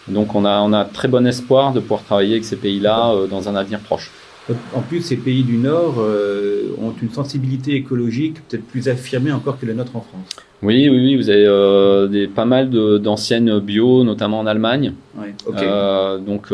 Donc 0.07 0.35
on 0.35 0.43
a, 0.43 0.59
on 0.59 0.73
a 0.73 0.83
très 0.83 1.07
bon 1.07 1.25
espoir 1.25 1.71
de 1.71 1.79
pouvoir 1.79 2.03
travailler 2.03 2.33
avec 2.33 2.43
ces 2.43 2.57
pays-là 2.57 3.13
dans 3.29 3.47
un 3.47 3.55
avenir 3.55 3.79
proche. 3.79 4.11
En 4.49 4.81
plus, 4.81 5.01
ces 5.01 5.17
pays 5.17 5.43
du 5.43 5.57
Nord 5.57 5.95
euh, 5.99 6.75
ont 6.81 6.93
une 7.01 7.11
sensibilité 7.11 7.75
écologique 7.75 8.37
peut-être 8.47 8.65
plus 8.65 8.89
affirmée 8.89 9.31
encore 9.31 9.59
que 9.59 9.65
la 9.65 9.73
nôtre 9.73 9.95
en 9.95 10.01
France. 10.01 10.25
Oui, 10.63 10.89
oui, 10.89 10.97
oui. 10.97 11.15
Vous 11.15 11.29
avez 11.29 11.45
euh, 11.45 12.07
des, 12.07 12.27
pas 12.27 12.45
mal 12.45 12.69
d'anciennes 12.99 13.59
bio, 13.59 14.03
notamment 14.03 14.39
en 14.39 14.47
Allemagne. 14.47 14.93
Oui, 15.15 15.27
euh, 15.61 16.17
donc, 16.17 16.47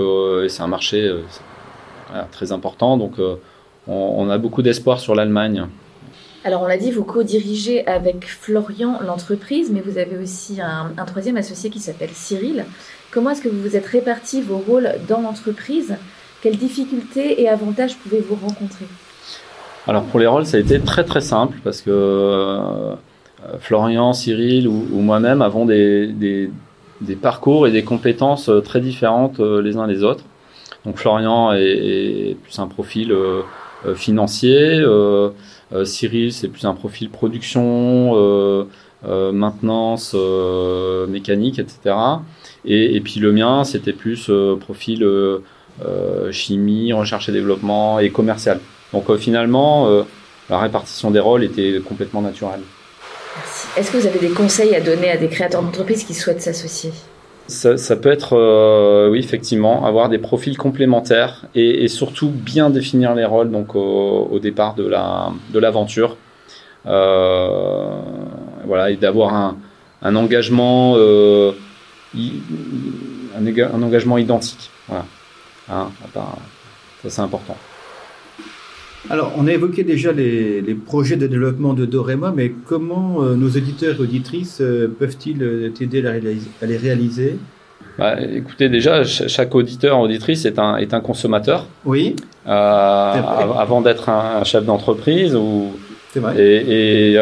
c'est 0.50 0.62
un 0.62 0.68
marché 0.68 1.10
très 2.32 2.52
important. 2.52 2.98
Donc, 2.98 3.14
on, 3.88 4.30
a 4.30 4.38
beaucoup 4.38 4.62
d'espoir 4.62 5.00
sur 5.00 5.16
l'Allemagne. 5.16 5.66
Alors, 6.44 6.64
on 6.64 6.68
l'a 6.68 6.78
dit, 6.78 6.92
vous 6.92 7.04
co-dirigez 7.04 7.88
avec 7.88 8.26
Florian 8.28 9.00
l'entreprise, 9.06 9.72
mais 9.74 9.82
vous 9.82 9.98
avez 9.98 10.18
aussi 10.18 10.62
un, 10.62 10.92
un 10.98 11.06
troisième 11.06 11.38
associé 11.38 11.70
qui 11.70 11.80
s'appelle 11.80 12.12
Cyril. 12.14 12.66
Comment 13.12 13.32
est-ce 13.32 13.42
que 13.42 13.50
vous 13.50 13.62
vous 13.62 13.76
êtes 13.76 13.86
répartis 13.86 14.42
vos 14.42 14.58
rôles 14.58 14.90
dans 15.08 15.22
l'entreprise 15.22 15.96
quelles 16.42 16.58
difficultés 16.58 17.42
et 17.42 17.50
avantages 17.50 17.96
pouvez-vous 17.98 18.36
rencontrer 18.36 18.86
Alors 19.88 20.04
pour 20.04 20.20
les 20.20 20.28
rôles, 20.28 20.46
ça 20.46 20.58
a 20.58 20.60
été 20.60 20.80
très 20.80 21.04
très 21.04 21.22
simple 21.22 21.58
parce 21.64 21.82
que 21.82 21.92
euh, 23.46 23.58
Florian, 23.60 24.14
Cyril 24.14 24.68
ou, 24.68 25.00
moi-même 25.00 25.42
avons 25.42 25.66
des, 25.66 26.08
des, 26.08 27.16
parcours 27.16 27.68
et 27.68 27.72
des 27.72 27.84
compétences 27.84 28.50
euh, 28.50 28.62
très 28.62 28.82
différentes 28.82 29.40
euh, 29.40 29.62
les 29.62 29.78
uns 29.78 29.88
les 29.88 30.04
autres. 30.04 30.24
Donc 30.86 30.98
Florian 30.98 31.54
est, 31.54 32.38
plus 32.44 32.60
un 32.60 32.68
profil 32.68 33.14
financier, 33.96 34.82
Cyril 35.84 36.32
c'est 36.32 36.48
plus 36.48 36.66
un 36.66 36.74
profil 36.74 37.10
production, 37.10 38.66
maintenance, 39.04 40.16
mécanique, 41.10 41.60
etc. 41.60 41.96
Et, 42.64 43.02
puis 43.02 43.20
le 43.20 43.34
mien 43.34 43.66
c'était 43.66 43.92
plus 43.92 44.32
profil 44.62 45.06
chimie, 46.32 46.94
recherche 46.94 47.30
et 47.30 47.32
développement 47.32 48.00
et 48.00 48.10
commercial. 48.10 48.60
Donc 48.94 49.10
euh, 49.10 49.18
finalement, 49.18 49.88
euh, 49.88 50.04
la 50.50 50.60
répartition 50.60 51.12
des 51.12 51.20
rôles 51.20 51.44
était 51.44 51.82
complètement 51.86 52.22
naturelle. 52.22 52.62
Est-ce 53.76 53.92
que 53.92 53.98
vous 53.98 54.08
avez 54.08 54.20
des 54.20 54.30
conseils 54.30 54.74
à 54.76 54.82
donner 54.82 55.12
à 55.12 55.18
des 55.18 55.28
créateurs 55.28 55.62
d'entreprises 55.62 56.04
qui 56.04 56.14
souhaitent 56.14 56.42
s'associer? 56.42 56.92
Ça, 57.48 57.96
peut 57.96 58.12
être, 58.12 59.08
oui, 59.10 59.20
effectivement, 59.20 59.86
avoir 59.86 60.10
des 60.10 60.18
profils 60.18 60.58
complémentaires 60.58 61.46
et, 61.56 61.88
surtout 61.88 62.30
bien 62.30 62.70
définir 62.70 63.16
les 63.16 63.24
rôles 63.24 63.52
donc 63.52 63.74
au, 63.74 64.38
départ 64.42 64.76
de 64.76 64.86
la 64.86 65.32
de 65.54 65.60
l'aventure. 65.60 66.18
voilà, 66.84 68.02
et 68.90 68.98
d'avoir 68.98 69.34
un, 69.34 69.56
un, 70.02 70.16
engagement, 70.18 70.98
un, 70.98 71.54
un, 73.38 73.82
engagement 73.84 74.18
identique. 74.18 74.72
Voilà. 74.90 75.06
Hein, 75.70 75.90
ça, 76.14 77.10
c'est 77.10 77.22
important. 77.22 77.58
Alors, 79.10 79.34
on 79.38 79.48
a 79.48 79.54
évoqué 79.54 79.84
déjà 79.84 80.12
les, 80.12 80.62
projets 80.86 81.16
de 81.16 81.28
développement 81.28 81.74
de 81.74 81.86
Dorema, 81.86 82.34
mais 82.36 82.52
comment 82.66 83.24
euh, 83.24 83.36
nos 83.36 83.48
auditeurs 83.48 83.96
et 83.96 84.02
auditrices 84.02 84.60
euh, 84.60 84.94
peuvent-ils 85.00 85.42
euh, 85.42 85.70
t'aider 85.70 86.06
à, 86.06 86.66
les 86.66 86.78
réaliser? 86.78 87.38
Bah, 87.98 88.16
Écoutez, 88.22 88.70
déjà, 88.70 89.04
chaque 89.04 89.56
auditeur, 89.56 90.00
auditrice 90.00 90.46
est 90.46 90.60
un, 90.60 90.78
est 90.78 90.94
un 90.94 91.00
consommateur. 91.00 91.68
Oui. 91.86 92.16
avant 92.46 93.82
d'être 93.82 94.10
un, 94.10 94.44
chef 94.44 94.66
d'entreprise. 94.66 95.36
Ou, 95.36 95.72
c'est 96.12 96.20
vrai. 96.20 96.36
Et, 96.38 97.14
et 97.14 97.20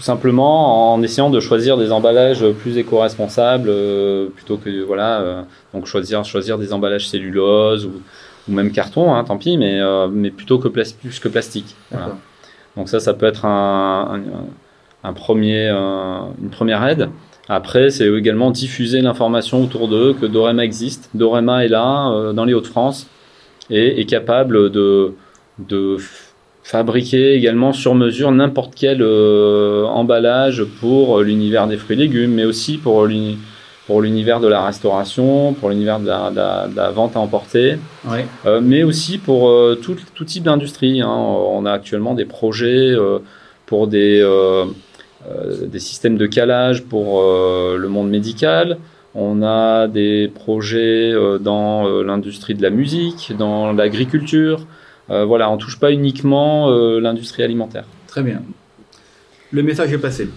tout 0.00 0.06
simplement 0.06 0.94
en 0.94 1.02
essayant 1.02 1.28
de 1.28 1.40
choisir 1.40 1.76
des 1.76 1.92
emballages 1.92 2.42
plus 2.52 2.78
éco-responsables 2.78 3.68
euh, 3.68 4.28
plutôt 4.34 4.56
que 4.56 4.82
voilà 4.82 5.20
euh, 5.20 5.42
donc 5.74 5.84
choisir 5.84 6.24
choisir 6.24 6.56
des 6.56 6.72
emballages 6.72 7.06
cellulose 7.06 7.84
ou, 7.84 8.00
ou 8.48 8.52
même 8.54 8.72
carton 8.72 9.12
hein, 9.12 9.22
tant 9.24 9.36
pis 9.36 9.58
mais 9.58 9.78
euh, 9.78 10.08
mais 10.10 10.30
plutôt 10.30 10.58
que 10.58 10.68
plus 10.68 11.18
que 11.20 11.28
plastique 11.28 11.76
donc 12.78 12.88
ça 12.88 12.98
ça 12.98 13.12
peut 13.12 13.26
être 13.26 13.44
un, 13.44 14.22
un, 15.04 15.12
premier 15.12 15.68
une 15.68 16.50
première 16.50 16.82
aide. 16.86 17.10
Après 17.50 17.90
c'est 17.90 18.08
également 18.08 18.50
diffuser 18.52 19.02
l'information 19.02 19.62
autour 19.62 19.86
d'eux 19.86 20.14
que 20.18 20.24
Dorema 20.24 20.64
existe. 20.64 21.10
Dorema 21.12 21.62
est 21.66 21.68
là 21.68 22.32
dans 22.32 22.46
les 22.46 22.54
Hauts-de-France 22.54 23.06
et 23.68 24.00
est 24.00 24.06
capable 24.06 24.70
de 24.70 25.12
de 25.58 25.98
fabriquer 26.70 27.34
également 27.34 27.72
sur 27.72 27.96
mesure 27.96 28.30
n'importe 28.30 28.74
quel 28.76 29.02
euh, 29.02 29.84
emballage 29.86 30.62
pour 30.78 31.18
euh, 31.18 31.24
l'univers 31.24 31.66
des 31.66 31.76
fruits 31.76 31.96
et 31.96 31.98
légumes, 31.98 32.32
mais 32.32 32.44
aussi 32.44 32.78
pour 32.78 33.08
l'univers 33.08 34.38
de 34.38 34.46
la 34.46 34.64
restauration, 34.64 35.52
pour 35.52 35.70
l'univers 35.70 35.98
de, 35.98 36.06
la, 36.06 36.90
vente 36.94 37.16
à 37.16 37.18
emporter, 37.18 37.76
euh, 38.46 38.60
mais 38.62 38.84
aussi 38.84 39.18
pour 39.18 39.52
tout, 39.82 40.24
type 40.24 40.44
d'industrie. 40.44 41.00
Hein. 41.00 41.10
On 41.10 41.66
a 41.66 41.72
actuellement 41.72 42.14
des 42.14 42.24
projets 42.24 42.94
pour 43.66 43.88
des, 43.88 44.24
des 45.66 45.78
systèmes 45.80 46.18
de 46.18 46.26
calage 46.26 46.84
pour 46.84 47.20
le 47.20 47.88
monde 47.88 48.10
médical. 48.10 48.78
On 49.16 49.42
a 49.42 49.88
des 49.88 50.30
projets 50.32 51.12
dans 51.40 51.88
l'industrie 52.02 52.54
de 52.54 52.62
la 52.62 52.70
musique, 52.70 53.32
dans 53.36 53.72
l'agriculture. 53.72 54.66
Euh, 55.10 55.24
voilà, 55.24 55.50
on 55.50 55.56
touche 55.56 55.78
pas 55.78 55.92
uniquement 55.92 56.70
euh, 56.70 57.00
l'industrie 57.00 57.42
alimentaire. 57.42 57.84
Très 58.06 58.22
bien. 58.22 58.42
Le 59.50 59.62
message 59.62 59.92
est 59.92 59.98
passé. 59.98 60.28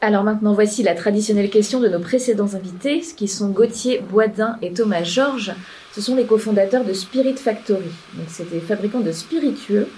Alors 0.00 0.24
maintenant, 0.24 0.52
voici 0.52 0.82
la 0.82 0.94
traditionnelle 0.94 1.50
question 1.50 1.80
de 1.80 1.88
nos 1.88 1.98
précédents 1.98 2.54
invités, 2.54 3.02
ce 3.02 3.14
qui 3.14 3.28
sont 3.28 3.48
Gauthier 3.48 4.02
Boisdin 4.10 4.56
et 4.62 4.72
Thomas 4.72 5.02
Georges. 5.02 5.52
Ce 5.92 6.00
sont 6.00 6.16
les 6.16 6.24
cofondateurs 6.24 6.84
de 6.84 6.92
Spirit 6.92 7.36
Factory. 7.36 7.90
Donc, 8.14 8.26
c'est 8.28 8.50
des 8.50 8.60
fabricants 8.60 9.00
de 9.00 9.12
spiritueux. 9.12 9.88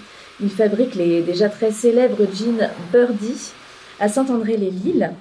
Ils 0.41 0.49
fabriquent 0.49 0.95
les 0.95 1.21
déjà 1.21 1.49
très 1.49 1.71
célèbres 1.71 2.25
jeans 2.33 2.69
Birdie 2.93 3.51
à 3.99 4.07
Saint-André-les-Lilles. 4.07 5.11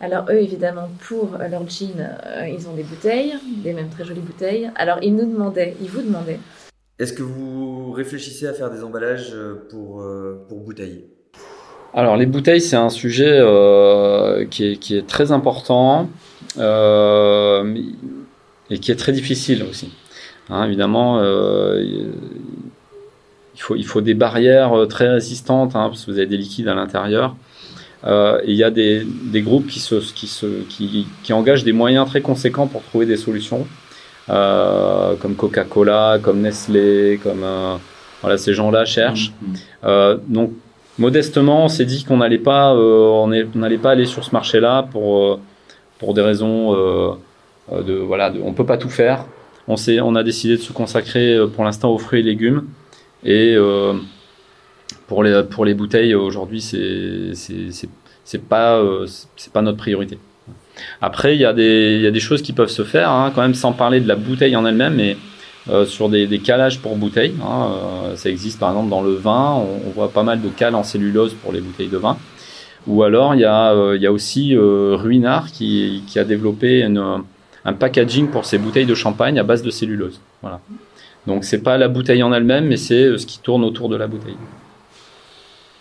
Alors 0.00 0.26
eux, 0.30 0.38
évidemment, 0.38 0.88
pour 1.08 1.36
leur 1.50 1.68
jeans, 1.68 2.08
euh, 2.24 2.48
ils 2.48 2.68
ont 2.68 2.74
des 2.74 2.84
bouteilles, 2.84 3.34
des 3.64 3.72
mêmes 3.72 3.90
très 3.90 4.04
jolies 4.04 4.20
bouteilles. 4.20 4.70
Alors 4.76 4.98
ils 5.02 5.14
nous 5.14 5.26
demandaient, 5.26 5.74
ils 5.82 5.90
vous 5.90 6.02
demandaient, 6.02 6.38
est-ce 6.98 7.12
que 7.12 7.22
vous 7.22 7.92
réfléchissez 7.92 8.48
à 8.48 8.52
faire 8.52 8.70
des 8.70 8.82
emballages 8.82 9.30
euh, 9.32 9.54
pour, 9.70 10.02
euh, 10.02 10.44
pour 10.48 10.58
bouteilles? 10.58 11.04
Alors 11.94 12.16
les 12.16 12.26
bouteilles, 12.26 12.60
c'est 12.60 12.74
un 12.76 12.90
sujet 12.90 13.30
euh, 13.30 14.44
qui, 14.46 14.72
est, 14.72 14.76
qui, 14.76 14.96
est, 14.96 15.06
très 15.06 15.30
important 15.32 16.10
et 16.56 16.60
qui 18.78 18.90
est 18.90 18.96
très 18.96 19.12
difficile 19.12 19.62
aussi. 19.62 19.92
Hein, 20.50 20.66
évidemment, 20.66 21.22
il, 21.22 22.10
faut, 23.56 23.76
il 23.76 23.86
faut 23.86 24.00
des 24.00 24.14
barrières 24.14 24.72
très 24.88 25.08
résistantes 25.08 25.76
hein, 25.76 25.88
parce 25.88 26.04
que 26.04 26.10
vous 26.10 26.18
avez 26.18 26.26
des 26.26 26.36
liquides 26.36 26.68
à 26.68 26.74
l'intérieur. 26.74 27.36
il 28.04 28.54
y 28.54 28.64
a 28.64 28.70
des, 28.70 29.04
des 29.04 29.40
groupes 29.40 29.68
qui, 29.68 29.80
se, 29.80 29.94
qui, 30.12 30.26
se, 30.26 30.46
qui, 30.68 31.06
qui 31.22 31.32
engagent 31.32 31.64
des 31.64 31.72
moyens 31.72 32.06
très 32.06 32.20
conséquents 32.20 32.66
pour 32.66 32.82
trouver 32.82 33.06
des 33.06 33.16
solutions. 33.16 33.66
Euh, 34.30 35.16
comme 35.16 35.36
Coca-Cola, 35.36 36.18
comme 36.22 36.40
Nestlé, 36.42 37.18
comme 37.22 37.42
euh, 37.42 37.76
voilà 38.20 38.36
ces 38.36 38.52
gens-là 38.52 38.84
cherchent. 38.84 39.32
Mm, 39.40 39.46
mm. 39.46 39.54
Euh, 39.84 40.18
donc 40.26 40.52
modestement, 40.98 41.64
on 41.64 41.68
s'est 41.68 41.86
dit 41.86 42.04
qu'on 42.04 42.18
n'allait 42.18 42.38
pas, 42.38 42.74
on 42.74 43.26
n'allait 43.26 43.78
pas 43.78 43.92
aller 43.92 44.04
sur 44.04 44.24
ce 44.24 44.32
marché-là 44.32 44.82
pour 44.90 45.40
pour 45.98 46.14
des 46.14 46.22
raisons 46.22 46.72
de 47.72 47.94
voilà, 47.94 48.32
on 48.44 48.52
peut 48.52 48.66
pas 48.66 48.76
tout 48.76 48.90
faire. 48.90 49.24
On 49.66 49.76
s'est, 49.76 50.00
on 50.00 50.14
a 50.14 50.22
décidé 50.22 50.56
de 50.56 50.62
se 50.62 50.72
consacrer 50.72 51.38
pour 51.54 51.64
l'instant 51.64 51.90
aux 51.90 51.98
fruits 51.98 52.20
et 52.20 52.22
légumes 52.22 52.64
et 53.24 53.56
pour 55.06 55.22
les 55.22 55.42
pour 55.44 55.64
les 55.64 55.74
bouteilles 55.74 56.14
aujourd'hui 56.14 56.60
c'est 56.60 57.32
c'est 57.34 58.48
pas 58.48 58.82
c'est 59.36 59.52
pas 59.52 59.62
notre 59.62 59.78
priorité. 59.78 60.18
Après, 61.00 61.36
il 61.36 61.40
y, 61.40 61.44
a 61.44 61.52
des, 61.52 62.20
choses 62.20 62.42
qui 62.42 62.52
peuvent 62.52 62.70
se 62.70 62.84
faire, 62.84 63.10
hein, 63.10 63.32
quand 63.34 63.42
même 63.42 63.54
sans 63.54 63.72
parler 63.72 64.00
de 64.00 64.08
la 64.08 64.16
bouteille 64.16 64.56
en 64.56 64.66
elle-même, 64.66 64.94
mais 64.94 65.16
euh, 65.70 65.84
sur 65.84 66.08
des, 66.08 66.26
calages 66.38 66.80
pour 66.80 66.96
bouteilles. 66.96 67.34
Hein, 67.42 67.70
euh, 67.70 68.16
ça 68.16 68.30
existe 68.30 68.58
par 68.58 68.70
exemple 68.70 68.90
dans 68.90 69.02
le 69.02 69.12
vin, 69.12 69.62
on, 69.86 69.90
voit 69.90 70.10
pas 70.10 70.22
mal 70.22 70.40
de 70.40 70.48
cales 70.48 70.74
en 70.74 70.82
cellulose 70.82 71.34
pour 71.34 71.52
les 71.52 71.60
bouteilles 71.60 71.88
de 71.88 71.98
vin. 71.98 72.16
Ou 72.86 73.02
alors, 73.02 73.34
il 73.34 73.40
y 73.40 73.44
a, 73.44 73.68
a 73.68 74.10
aussi 74.10 74.56
Ruinard 74.56 75.50
qui, 75.50 76.02
qui, 76.06 76.18
a 76.18 76.24
développé 76.24 76.84
un 76.84 77.72
packaging 77.74 78.28
pour 78.28 78.46
ses 78.46 78.56
bouteilles 78.56 78.86
de 78.86 78.94
champagne 78.94 79.38
à 79.38 79.42
base 79.42 79.62
de 79.62 79.70
cellulose. 79.70 80.20
Voilà. 80.40 80.60
Donc, 81.26 81.44
c'est 81.44 81.62
pas 81.62 81.76
la 81.76 81.88
bouteille 81.88 82.22
en 82.22 82.32
elle-même, 82.32 82.66
mais 82.66 82.78
c'est 82.78 83.18
ce 83.18 83.26
qui 83.26 83.40
tourne 83.40 83.62
autour 83.62 83.90
de 83.90 83.96
la 83.96 84.06
bouteille. 84.06 84.38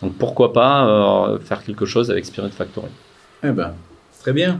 Donc, 0.01 0.15
pourquoi 0.15 0.51
pas 0.51 1.37
faire 1.45 1.63
quelque 1.63 1.85
chose 1.85 2.11
avec 2.11 2.25
Spirit 2.25 2.51
Factory 2.51 2.89
Eh 3.43 3.51
ben, 3.51 3.73
très 4.19 4.33
bien. 4.33 4.59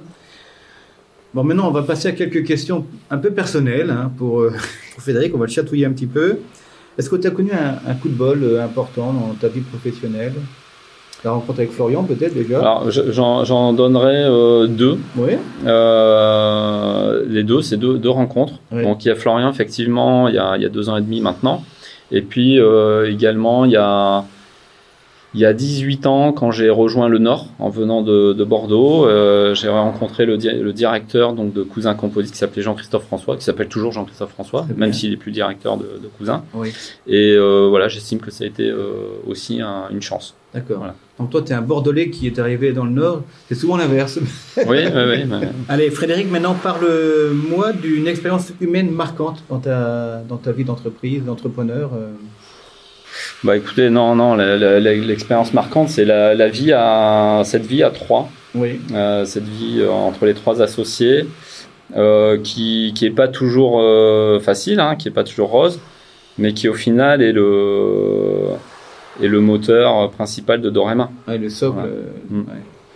Bon, 1.38 1.44
maintenant, 1.44 1.68
on 1.68 1.72
va 1.72 1.84
passer 1.84 2.08
à 2.08 2.14
quelques 2.14 2.44
questions 2.44 2.84
un 3.12 3.20
peu 3.20 3.30
personnelles 3.30 3.92
hein, 3.92 4.12
pour, 4.18 4.44
pour, 4.94 5.04
Frédéric. 5.04 5.36
On 5.36 5.38
va 5.38 5.46
le 5.46 5.52
chatouiller 5.52 5.86
un 5.86 5.92
petit 5.92 6.08
peu. 6.08 6.40
Est-ce 6.98 7.12
que 7.12 7.16
tu 7.16 7.28
as 7.28 7.30
connu 7.30 7.52
un, 7.52 7.94
coup 7.94 8.10
de 8.10 8.16
bol 8.16 8.40
euh, 8.42 8.66
important 8.66 9.14
dans 9.14 9.36
ta 9.40 9.48
vie 9.48 9.62
professionnelle? 9.62 10.34
La 11.24 11.30
rencontre 11.30 11.60
avec 11.60 11.74
Florian, 11.74 12.06
peut-être 12.06 12.34
déjà? 12.34 12.58
Alors, 12.58 12.90
j'en 12.90 13.74
donnerai 13.74 14.24
euh, 14.24 14.66
deux. 14.66 14.98
Oui. 15.16 15.34
Euh, 15.68 17.24
les 17.30 17.44
deux, 17.44 17.62
c'est 17.62 17.78
deux, 17.78 18.00
deux, 18.00 18.10
rencontres. 18.10 18.56
Donc, 18.72 19.06
il 19.06 19.10
y 19.10 19.12
a 19.12 19.16
Florian, 19.16 19.52
effectivement, 19.52 20.30
il 20.30 20.34
y 20.34 20.40
a, 20.40 20.58
il 20.58 20.64
y 20.64 20.66
a, 20.66 20.70
deux 20.70 20.90
ans 20.90 20.98
et 20.98 21.02
demi 21.02 21.22
maintenant. 21.22 21.64
Et 22.10 22.24
puis, 22.24 22.60
également, 23.08 23.66
il 23.66 23.74
y 23.74 23.78
a 23.78 24.26
il 25.38 25.42
y 25.42 25.46
a 25.46 25.54
18 25.54 26.08
ans, 26.08 26.34
quand 26.34 26.50
j'ai 26.50 26.72
rejoint 26.72 27.10
le 27.10 27.20
Nord 27.20 27.46
en 27.60 27.70
venant 27.70 28.02
de, 28.02 28.44
Bordeaux, 28.44 29.06
euh, 29.06 29.54
j'ai 29.54 29.70
rencontré 29.70 30.26
le, 30.26 30.36
le, 30.36 30.74
directeur 30.74 31.34
donc 31.34 31.54
de 31.54 31.62
Cousin 31.62 31.94
Composite 31.94 32.32
qui 32.32 32.40
s'appelait 32.40 32.64
Jean-Christophe 32.64 33.06
François, 33.06 33.38
qui 33.38 33.44
s'appelle 33.44 33.68
toujours 33.68 33.92
Jean-Christophe 33.92 34.32
François, 34.32 34.66
même 34.76 34.94
s'il 34.94 35.14
est 35.14 35.18
plus 35.18 35.32
directeur 35.32 35.78
de, 35.78 35.84
de 35.84 36.08
Cousin. 36.18 36.44
Oui. 36.56 36.74
Et 37.06 37.34
euh, 37.34 37.68
voilà, 37.70 37.88
j'estime 37.88 38.18
que 38.18 38.32
ça 38.32 38.46
a 38.46 38.48
été 38.48 38.68
euh, 38.68 39.22
aussi 39.28 39.62
une 39.92 40.02
chance. 40.02 40.34
D'accord. 40.56 40.88
Donc 41.20 41.30
toi, 41.30 41.44
tu 41.44 41.52
es 41.52 41.56
un 41.56 41.62
Bordelais 41.62 42.10
qui 42.10 42.26
est 42.26 42.40
arrivé 42.40 42.74
dans 42.74 42.86
le 42.86 42.92
Nord. 42.92 43.22
C'est 43.48 43.54
souvent 43.56 43.78
l'inverse. 43.78 44.18
oui, 44.58 44.66
oui, 44.68 45.24
oui. 45.30 45.38
Allez, 45.70 45.92
Frédéric, 45.92 46.32
maintenant 46.32 46.56
parle-moi 46.56 47.74
d'une 47.74 48.08
expérience 48.08 48.54
humaine 48.60 48.90
marquante 48.90 49.44
dans 49.50 49.60
ta, 49.60 50.24
dans 50.28 50.38
ta 50.38 50.52
vie 50.52 50.64
d'entreprise, 50.64 51.24
d'entrepreneur. 51.24 51.92
Bah 53.44 53.56
écoutez, 53.56 53.90
non, 53.90 54.16
non, 54.16 54.36
l'expérience 54.36 55.54
marquante, 55.54 55.90
c'est 55.90 56.06
la, 56.06 56.48
vie 56.50 56.74
à 56.74 57.42
cette 57.46 57.66
vie 57.66 57.84
à 57.84 57.92
trois. 57.92 58.30
Oui. 58.56 58.80
Euh, 58.94 59.26
cette 59.26 59.48
vie 59.48 59.82
euh, 59.82 59.92
entre 59.92 60.26
les 60.26 60.34
trois 60.34 60.62
associés, 60.62 61.28
euh, 61.96 62.40
qui 62.40 62.94
qui 62.96 63.06
est 63.06 63.12
pas 63.12 63.28
toujours 63.28 63.82
facile, 64.42 64.80
hein, 64.80 64.96
qui 64.96 65.08
est 65.08 65.12
pas 65.12 65.24
toujours 65.24 65.50
rose, 65.50 65.80
mais 66.38 66.54
qui 66.54 66.68
au 66.68 66.74
final 66.74 67.22
est 67.22 67.32
le 67.32 68.46
est 69.22 69.28
le 69.28 69.40
moteur 69.40 70.10
principal 70.12 70.62
de 70.62 70.70
Dorema. 70.70 71.12
Ouais, 71.28 71.38
le 71.38 71.50
socle. 71.50 71.80
Mm. 72.30 72.44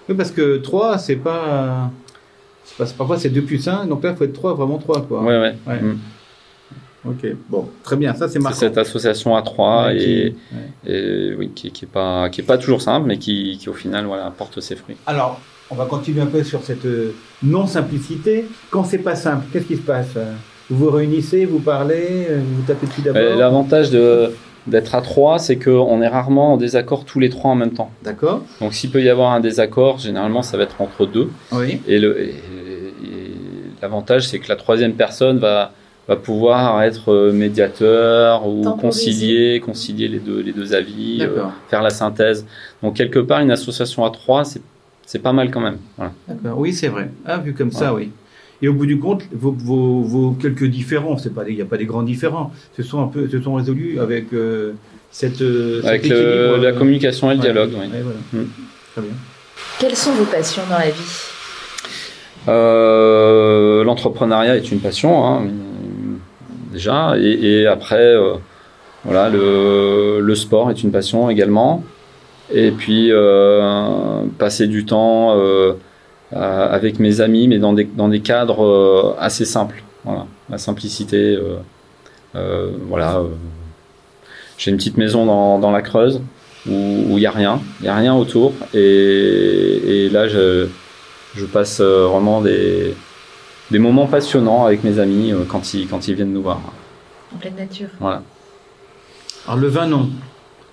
Oui, 0.09 0.15
parce 0.15 0.31
que 0.31 0.57
3, 0.57 0.97
c'est 0.97 1.15
pas, 1.15 1.91
pas 2.77 2.85
parfois 2.97 3.17
c'est 3.17 3.29
2 3.29 3.41
plus 3.43 3.67
1, 3.67 3.85
donc 3.85 4.03
là 4.03 4.11
il 4.11 4.15
faut 4.15 4.23
être 4.23 4.33
3, 4.33 4.55
vraiment 4.55 4.79
3 4.79 5.03
quoi. 5.03 5.21
Ouais, 5.21 5.39
ouais. 5.39 5.53
ouais. 5.67 5.81
Mm. 5.81 5.99
Ok, 7.03 7.25
bon, 7.49 7.67
très 7.83 7.95
bien, 7.95 8.13
ça 8.13 8.29
c'est 8.29 8.37
marrant. 8.37 8.55
cette 8.55 8.77
association 8.77 9.35
à 9.35 9.41
trois 9.41 9.91
et, 9.93 10.35
oui, 11.37 11.49
qui, 11.55 11.71
qui 11.71 11.85
est 11.85 11.87
pas 11.87 12.29
qui 12.29 12.41
est 12.41 12.43
pas 12.43 12.59
toujours 12.59 12.81
simple, 12.81 13.07
mais 13.07 13.17
qui, 13.17 13.57
qui 13.59 13.69
au 13.69 13.73
final 13.73 14.05
voilà 14.05 14.31
porte 14.35 14.59
ses 14.61 14.75
fruits. 14.75 14.97
Alors, 15.07 15.41
on 15.71 15.75
va 15.75 15.85
continuer 15.85 16.21
un 16.21 16.27
peu 16.27 16.43
sur 16.43 16.61
cette 16.63 16.85
euh, 16.85 17.13
non 17.41 17.65
simplicité. 17.65 18.45
Quand 18.69 18.83
c'est 18.83 18.99
pas 18.99 19.15
simple, 19.15 19.45
qu'est-ce 19.51 19.65
qui 19.65 19.77
se 19.77 19.81
passe 19.81 20.15
Vous 20.69 20.77
vous 20.77 20.91
réunissez, 20.91 21.45
vous 21.45 21.59
parlez, 21.59 22.27
euh, 22.29 22.41
vous 22.43 22.61
tapez 22.67 22.85
dessus 22.85 23.01
d'abord? 23.01 23.21
Euh, 23.21 23.35
l'avantage 23.35 23.89
de 23.89 24.31
d'être 24.67 24.93
à 24.93 25.01
trois, 25.01 25.39
c'est 25.39 25.57
qu'on 25.57 26.03
est 26.03 26.07
rarement 26.07 26.53
en 26.53 26.57
désaccord 26.57 27.03
tous 27.05 27.19
les 27.19 27.29
trois 27.29 27.49
en 27.49 27.55
même 27.55 27.73
temps. 27.73 27.89
D'accord. 28.03 28.43
Donc 28.59 28.75
s'il 28.75 28.91
peut 28.91 29.01
y 29.01 29.09
avoir 29.09 29.31
un 29.31 29.39
désaccord, 29.39 29.97
généralement 29.97 30.43
ça 30.43 30.55
va 30.55 30.63
être 30.63 30.81
entre 30.81 31.07
deux. 31.07 31.31
Oui. 31.51 31.81
Et 31.87 31.99
l'avantage, 33.81 34.27
c'est 34.27 34.37
que 34.37 34.49
la 34.49 34.55
troisième 34.55 34.93
personne 34.93 35.39
va 35.39 35.73
va 36.07 36.15
pouvoir 36.15 36.81
être 36.83 37.11
euh, 37.11 37.31
médiateur 37.31 38.47
ou 38.47 38.63
concilier, 38.75 39.59
concilier 39.59 40.07
les 40.07 40.19
deux, 40.19 40.41
les 40.41 40.51
deux 40.51 40.73
avis, 40.73 41.19
euh, 41.21 41.43
faire 41.69 41.81
la 41.81 41.89
synthèse. 41.91 42.45
Donc 42.81 42.95
quelque 42.95 43.19
part, 43.19 43.39
une 43.41 43.51
association 43.51 44.03
à 44.03 44.09
trois, 44.09 44.43
c'est, 44.43 44.61
c'est 45.05 45.19
pas 45.19 45.33
mal 45.33 45.51
quand 45.51 45.61
même. 45.61 45.77
D'accord. 45.97 46.57
Oui, 46.57 46.73
c'est 46.73 46.87
vrai. 46.87 47.09
Ah, 47.25 47.37
vu 47.37 47.53
comme 47.53 47.71
ça, 47.71 47.93
oui. 47.93 48.09
Et 48.63 48.67
au 48.67 48.73
bout 48.73 48.85
du 48.85 48.99
compte, 48.99 49.23
vos, 49.31 49.51
vos, 49.51 50.01
vos 50.01 50.31
quelques 50.31 50.69
pas, 51.33 51.43
il 51.47 51.55
n'y 51.55 51.61
a 51.61 51.65
pas 51.65 51.77
des 51.77 51.85
grands 51.85 52.03
différents, 52.03 52.51
se 52.77 52.83
sont 52.83 53.01
un 53.01 53.07
peu, 53.07 53.27
se 53.27 53.41
sont 53.41 53.55
résolus 53.55 53.99
avec 53.99 54.33
euh, 54.33 54.73
cette, 55.09 55.41
avec 55.83 56.07
la 56.07 56.71
communication 56.73 57.31
et 57.31 57.35
le 57.35 57.41
dialogue. 57.41 57.71
Oui. 57.73 57.87
Voilà. 57.89 58.19
Mm. 58.33 58.47
Très 58.91 59.01
bien. 59.01 59.13
Quelles 59.79 59.95
sont 59.95 60.11
vos 60.11 60.25
passions 60.25 60.63
dans 60.69 60.77
la 60.77 60.89
vie? 60.91 61.01
L'entrepreneuriat 63.85 64.57
est 64.57 64.71
une 64.71 64.79
passion. 64.79 65.25
Hein 65.25 65.47
déjà. 66.71 67.15
Et, 67.17 67.67
après, 67.67 68.15
euh, 68.15 68.33
voilà, 69.03 69.29
le, 69.29 70.35
sport 70.35 70.69
est 70.71 70.83
une 70.83 70.91
passion 70.91 71.29
également. 71.29 71.83
Et 72.53 72.71
puis, 72.71 73.09
euh, 73.11 74.23
passer 74.37 74.67
du 74.67 74.85
temps 74.85 75.37
euh, 75.37 75.73
avec 76.31 76.99
mes 76.99 77.21
amis, 77.21 77.47
mais 77.47 77.59
dans 77.59 77.73
des, 77.73 77.85
dans 77.85 78.09
des 78.09 78.21
cadres 78.21 79.15
assez 79.19 79.45
simples. 79.45 79.83
Voilà, 80.03 80.25
la 80.49 80.57
simplicité. 80.57 81.37
voilà. 82.33 83.21
J'ai 84.57 84.69
une 84.71 84.77
petite 84.77 84.97
maison 84.97 85.25
dans, 85.25 85.57
dans 85.57 85.71
la 85.71 85.81
Creuse 85.81 86.21
où 86.67 86.71
il 86.71 87.15
n'y 87.15 87.25
a 87.25 87.31
rien, 87.31 87.59
il 87.79 87.83
n'y 87.83 87.89
a 87.89 87.95
rien 87.95 88.15
autour. 88.15 88.53
Et, 88.75 88.79
et 88.79 90.09
là, 90.09 90.27
je, 90.27 90.67
je 91.35 91.45
passe 91.45 91.81
vraiment 91.81 92.41
des, 92.41 92.93
des 93.71 93.79
moments 93.79 94.05
passionnants 94.05 94.65
avec 94.65 94.83
mes 94.83 94.99
amis 94.99 95.31
euh, 95.31 95.45
quand, 95.47 95.73
ils, 95.73 95.87
quand 95.87 96.07
ils 96.07 96.15
viennent 96.15 96.33
nous 96.33 96.43
voir. 96.43 96.61
En 97.33 97.37
pleine 97.37 97.55
nature. 97.55 97.87
Voilà. 97.99 98.21
Alors 99.47 99.59
le 99.59 99.67
vin, 99.67 99.87
non 99.87 100.09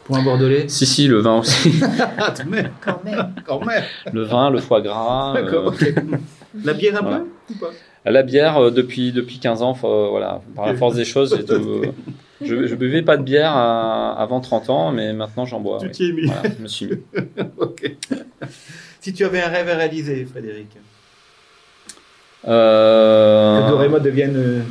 Pour 0.05 0.17
un 0.19 0.23
Bordelais 0.23 0.69
Si, 0.69 0.85
si, 0.85 1.07
le 1.07 1.21
vin 1.21 1.39
aussi. 1.39 1.73
quand 2.37 2.45
même. 2.47 2.71
Quand 3.47 3.65
même. 3.65 3.85
Le 4.13 4.23
vin, 4.23 4.51
le 4.51 4.59
foie 4.59 4.81
gras. 4.81 5.35
Euh, 6.55 6.65
la 6.65 6.73
bière 6.73 6.97
un 6.97 7.05
peu 7.05 7.27
ou 7.51 7.59
pas? 7.61 7.71
La 8.05 8.23
bière, 8.23 8.57
euh, 8.57 8.71
depuis, 8.71 9.13
depuis 9.13 9.39
15 9.39 9.63
ans, 9.63 9.73
voilà, 9.75 10.41
par 10.57 10.67
la 10.67 10.75
force 10.75 10.97
des 10.97 11.05
choses, 11.05 11.39
je 12.41 12.55
ne 12.55 12.75
buvais 12.75 13.03
pas 13.03 13.17
de 13.19 13.23
bière 13.23 13.55
avant 13.55 14.41
30 14.41 14.71
ans, 14.71 14.91
mais 14.91 15.13
maintenant 15.13 15.45
j'en 15.45 15.61
bois. 15.61 15.79
Tu 15.79 15.91
t'y 15.91 16.09
es 16.09 16.13
mis. 16.13 16.25
Voilà, 16.25 16.43
je 16.57 16.63
me 16.63 16.69
suis 16.69 16.87
mis. 16.87 16.97
ok. 17.59 17.97
Si 19.01 19.13
tu 19.13 19.25
avais 19.25 19.43
un 19.43 19.49
rêve 19.49 19.69
à 19.69 19.77
réaliser, 19.77 20.25
Frédéric? 20.25 20.69
euh... 20.77 20.98
Que 22.45 23.69
Doréma 23.69 24.01
devienne 24.01 24.35
euh, 24.37 24.63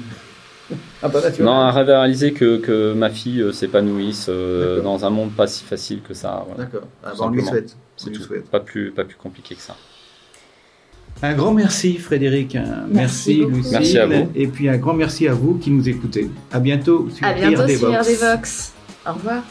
Non, 1.40 1.52
un 1.52 1.72
rêve 1.72 1.90
à 1.90 2.02
réaliser 2.02 2.34
que, 2.34 2.58
que 2.58 2.94
ma 2.94 3.10
fille 3.10 3.42
euh, 3.42 3.52
s'épanouisse 3.52 4.28
euh, 4.30 4.82
dans 4.82 5.06
un 5.06 5.10
monde 5.10 5.32
pas 5.32 5.48
si 5.48 5.64
facile 5.64 6.02
que 6.02 6.14
ça. 6.14 6.46
D'accord. 6.58 6.84
Ah, 7.04 7.12
on 7.20 7.30
lui 7.30 7.44
souhaite. 7.44 7.76
C'est 7.96 8.12
tout. 8.12 8.22
Souhaite. 8.22 8.50
Pas 8.50 8.60
plus, 8.60 8.92
pas 8.92 9.04
plus 9.04 9.16
compliqué 9.16 9.56
que 9.56 9.62
ça. 9.62 9.76
Un 11.24 11.34
grand 11.34 11.52
merci 11.52 11.98
Frédéric, 11.98 12.56
merci, 12.92 13.44
merci 13.50 13.72
Merci 13.72 13.98
à 13.98 14.06
vous. 14.06 14.30
Et 14.36 14.46
puis 14.46 14.70
un 14.70 14.78
grand 14.78 14.94
merci 14.94 15.28
à 15.28 15.34
vous 15.34 15.56
qui 15.56 15.72
nous 15.72 15.90
écoutez. 15.90 16.30
À 16.52 16.60
bientôt 16.60 17.10
sur 17.10 17.26
à 17.26 17.34
bientôt 17.34 17.68
sur 17.68 17.90
Vox. 17.90 18.74
Au 19.08 19.14
revoir. 19.14 19.44